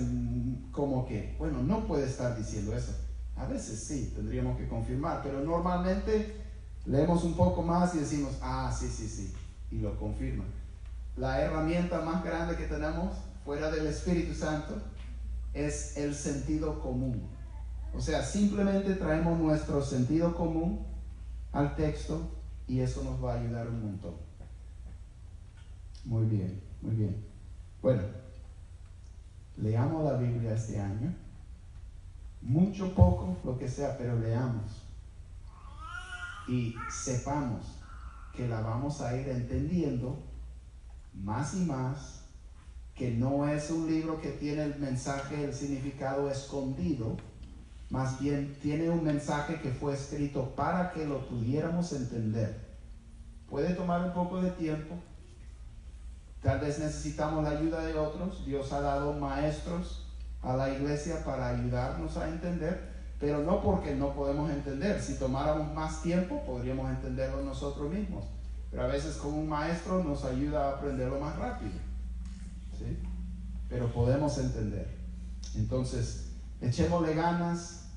como 0.73 1.07
que, 1.07 1.37
bueno, 1.39 1.63
no 1.63 1.87
puede 1.87 2.07
estar 2.07 2.37
diciendo 2.37 2.77
eso. 2.77 2.93
A 3.37 3.47
veces 3.47 3.83
sí, 3.83 4.13
tendríamos 4.15 4.59
que 4.59 4.69
confirmar, 4.69 5.21
pero 5.23 5.41
normalmente 5.41 6.41
Leemos 6.87 7.25
un 7.25 7.35
poco 7.35 7.63
más 7.63 7.95
y 7.95 7.99
decimos, 7.99 8.39
ah, 8.43 8.75
sí, 8.77 8.89
sí, 8.89 9.07
sí, 9.07 9.33
y 9.71 9.81
lo 9.81 9.99
confirma. 9.99 10.45
La 11.17 11.41
herramienta 11.41 12.01
más 12.01 12.25
grande 12.25 12.57
que 12.57 12.65
tenemos 12.65 13.17
fuera 13.45 13.71
del 13.71 13.87
Espíritu 13.87 14.35
Santo 14.35 14.81
es 15.53 15.97
el 15.97 16.15
sentido 16.15 16.81
común. 16.81 17.29
O 17.95 18.01
sea, 18.01 18.23
simplemente 18.23 18.95
traemos 18.95 19.39
nuestro 19.39 19.83
sentido 19.83 20.35
común 20.35 20.87
al 21.53 21.77
texto 21.77 22.31
y 22.67 22.81
eso 22.81 23.03
nos 23.05 23.23
va 23.23 23.35
a 23.35 23.41
ayudar 23.41 23.69
un 23.69 23.83
montón. 23.83 24.15
Muy 26.05 26.27
bien, 26.27 26.63
muy 26.81 26.95
bien. 26.95 27.27
Bueno, 27.83 28.03
leamos 29.61 30.05
la 30.05 30.19
Biblia 30.19 30.55
este 30.55 30.81
año. 30.81 31.15
Mucho, 32.43 32.95
poco, 32.95 33.37
lo 33.45 33.59
que 33.59 33.69
sea, 33.69 33.97
pero 33.99 34.19
leamos 34.19 34.91
y 36.51 36.75
sepamos 36.91 37.65
que 38.35 38.49
la 38.49 38.61
vamos 38.61 39.01
a 39.01 39.17
ir 39.17 39.29
entendiendo 39.29 40.19
más 41.15 41.55
y 41.55 41.65
más, 41.65 42.25
que 42.95 43.13
no 43.13 43.49
es 43.49 43.71
un 43.71 43.87
libro 43.87 44.21
que 44.21 44.31
tiene 44.31 44.65
el 44.65 44.79
mensaje, 44.79 45.45
el 45.45 45.55
significado 45.55 46.31
escondido, 46.31 47.17
más 47.89 48.21
bien 48.21 48.57
tiene 48.63 48.91
un 48.91 49.03
mensaje 49.03 49.61
que 49.61 49.71
fue 49.71 49.95
escrito 49.95 50.55
para 50.55 50.93
que 50.93 51.07
lo 51.07 51.27
pudiéramos 51.29 51.93
entender. 51.93 52.69
Puede 53.49 53.75
tomar 53.75 54.05
un 54.05 54.13
poco 54.13 54.41
de 54.41 54.51
tiempo, 54.53 54.97
tal 56.43 56.61
vez 56.61 56.79
necesitamos 56.79 57.45
la 57.45 57.51
ayuda 57.51 57.85
de 57.85 57.95
otros, 57.95 58.45
Dios 58.47 58.73
ha 58.73 58.81
dado 58.81 59.13
maestros 59.13 60.07
a 60.43 60.57
la 60.57 60.71
iglesia 60.71 61.25
para 61.25 61.49
ayudarnos 61.49 62.17
a 62.17 62.29
entender, 62.29 62.91
pero 63.19 63.43
no 63.43 63.63
porque 63.63 63.95
no 63.95 64.15
podemos 64.15 64.51
entender. 64.51 65.01
Si 65.03 65.19
tomáramos 65.19 65.75
más 65.75 66.03
tiempo, 66.03 66.43
podríamos 66.47 66.91
entenderlo 66.91 67.43
nosotros 67.43 67.93
mismos. 67.93 68.25
Pero 68.71 68.85
a 68.85 68.87
veces 68.87 69.17
con 69.17 69.35
un 69.35 69.49
maestro 69.49 70.03
nos 70.03 70.25
ayuda 70.25 70.67
a 70.67 70.71
aprenderlo 70.77 71.21
más 71.21 71.37
rápido. 71.37 71.73
¿sí? 72.79 72.99
Pero 73.69 73.93
podemos 73.93 74.39
entender. 74.39 74.89
Entonces, 75.55 76.31
echémosle 76.63 77.15
ganas, 77.15 77.89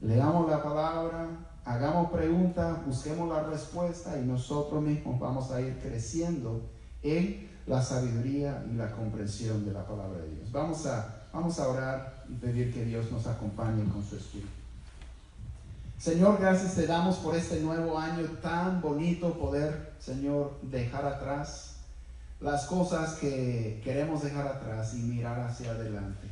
leamos 0.00 0.50
la 0.50 0.62
palabra, 0.62 1.28
hagamos 1.64 2.10
preguntas, 2.10 2.84
busquemos 2.86 3.28
la 3.28 3.44
respuesta 3.44 4.18
y 4.18 4.24
nosotros 4.24 4.82
mismos 4.82 5.20
vamos 5.20 5.50
a 5.50 5.60
ir 5.60 5.78
creciendo 5.78 6.62
en 7.02 7.47
la 7.68 7.82
sabiduría 7.82 8.64
y 8.70 8.74
la 8.74 8.90
comprensión 8.90 9.64
de 9.64 9.72
la 9.72 9.86
palabra 9.86 10.22
de 10.22 10.30
Dios. 10.30 10.50
Vamos 10.50 10.86
a 10.86 11.18
Vamos 11.32 11.60
a 11.60 11.68
orar 11.68 12.24
y 12.28 12.34
pedir 12.34 12.72
que 12.72 12.84
Dios 12.84 13.12
nos 13.12 13.26
acompañe 13.26 13.84
con 13.92 14.02
su 14.04 14.16
Espíritu. 14.16 14.48
Señor, 15.98 16.38
gracias 16.40 16.74
te 16.74 16.86
damos 16.86 17.16
por 17.16 17.36
este 17.36 17.60
nuevo 17.60 17.98
año 17.98 18.24
tan 18.40 18.80
bonito 18.80 19.34
poder, 19.34 19.92
Señor, 19.98 20.58
dejar 20.62 21.04
atrás 21.04 21.76
las 22.40 22.66
cosas 22.66 23.14
que 23.16 23.80
queremos 23.84 24.22
dejar 24.22 24.46
atrás 24.46 24.94
y 24.94 24.98
mirar 24.98 25.40
hacia 25.40 25.72
adelante. 25.72 26.28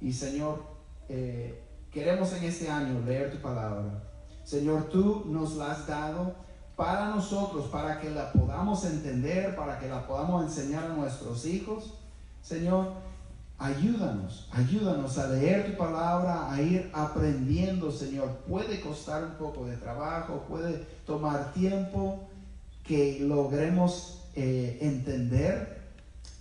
Y 0.00 0.12
Señor, 0.12 0.62
eh, 1.08 1.62
queremos 1.90 2.32
en 2.34 2.44
este 2.44 2.68
año 2.68 3.00
leer 3.06 3.32
tu 3.32 3.38
palabra. 3.38 4.02
Señor, 4.44 4.90
tú 4.90 5.24
nos 5.26 5.56
la 5.56 5.72
has 5.72 5.86
dado 5.86 6.34
para 6.76 7.10
nosotros, 7.10 7.66
para 7.66 8.00
que 8.00 8.10
la 8.10 8.32
podamos 8.32 8.84
entender, 8.84 9.54
para 9.54 9.78
que 9.78 9.88
la 9.88 10.06
podamos 10.06 10.44
enseñar 10.44 10.84
a 10.84 10.94
nuestros 10.94 11.46
hijos. 11.46 11.94
Señor, 12.42 12.92
Ayúdanos, 13.58 14.48
ayúdanos 14.50 15.16
a 15.16 15.28
leer 15.28 15.70
tu 15.70 15.78
palabra, 15.78 16.52
a 16.52 16.60
ir 16.60 16.90
aprendiendo, 16.92 17.90
Señor. 17.92 18.28
Puede 18.48 18.80
costar 18.80 19.22
un 19.24 19.34
poco 19.34 19.64
de 19.66 19.76
trabajo, 19.76 20.44
puede 20.48 20.78
tomar 21.06 21.52
tiempo 21.52 22.28
que 22.82 23.20
logremos 23.20 24.24
eh, 24.34 24.78
entender, 24.80 25.92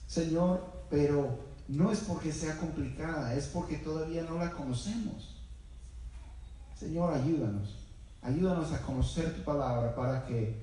Señor, 0.07 0.65
pero 0.89 1.37
no 1.67 1.91
es 1.91 1.99
porque 1.99 2.31
sea 2.31 2.57
complicada, 2.57 3.35
es 3.35 3.45
porque 3.45 3.77
todavía 3.77 4.23
no 4.23 4.39
la 4.39 4.51
conocemos. 4.51 5.35
Señor, 6.75 7.13
ayúdanos. 7.13 7.82
Ayúdanos 8.23 8.71
a 8.71 8.81
conocer 8.81 9.35
tu 9.35 9.43
palabra 9.43 9.93
para 9.93 10.25
que 10.25 10.55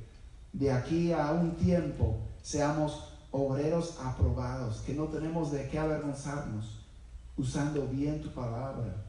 de 0.53 0.73
aquí 0.73 1.13
a 1.13 1.33
un 1.33 1.55
tiempo 1.57 2.19
seamos 2.43 3.13
obreros 3.31 3.99
aprobados, 4.03 4.81
que 4.81 4.95
no 4.95 5.05
tenemos 5.05 5.53
de 5.53 5.69
qué 5.69 5.79
avergonzarnos, 5.79 6.81
usando 7.37 7.87
bien 7.87 8.23
tu 8.23 8.31
palabra. 8.31 9.05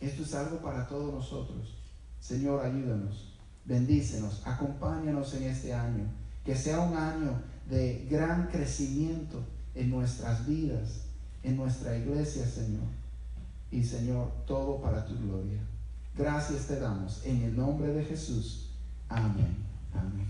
Esto 0.00 0.22
es 0.22 0.34
algo 0.34 0.58
para 0.58 0.86
todos 0.88 1.12
nosotros. 1.12 1.76
Señor, 2.18 2.64
ayúdanos, 2.64 3.34
bendícenos, 3.64 4.42
acompáñanos 4.46 5.34
en 5.34 5.44
este 5.44 5.72
año, 5.74 6.04
que 6.44 6.56
sea 6.56 6.80
un 6.80 6.96
año 6.96 7.40
de 7.68 8.06
gran 8.10 8.48
crecimiento 8.48 9.38
en 9.74 9.90
nuestras 9.90 10.46
vidas, 10.46 11.02
en 11.42 11.56
nuestra 11.56 11.96
iglesia, 11.96 12.46
Señor. 12.46 12.88
Y 13.70 13.82
Señor, 13.82 14.30
todo 14.46 14.80
para 14.80 15.04
tu 15.06 15.14
gloria. 15.18 15.60
Gracias 16.16 16.66
te 16.66 16.78
damos 16.78 17.24
en 17.24 17.42
el 17.42 17.56
nombre 17.56 17.88
de 17.92 18.04
Jesús. 18.04 18.70
Amén. 19.08 19.56
Amén. 19.94 20.22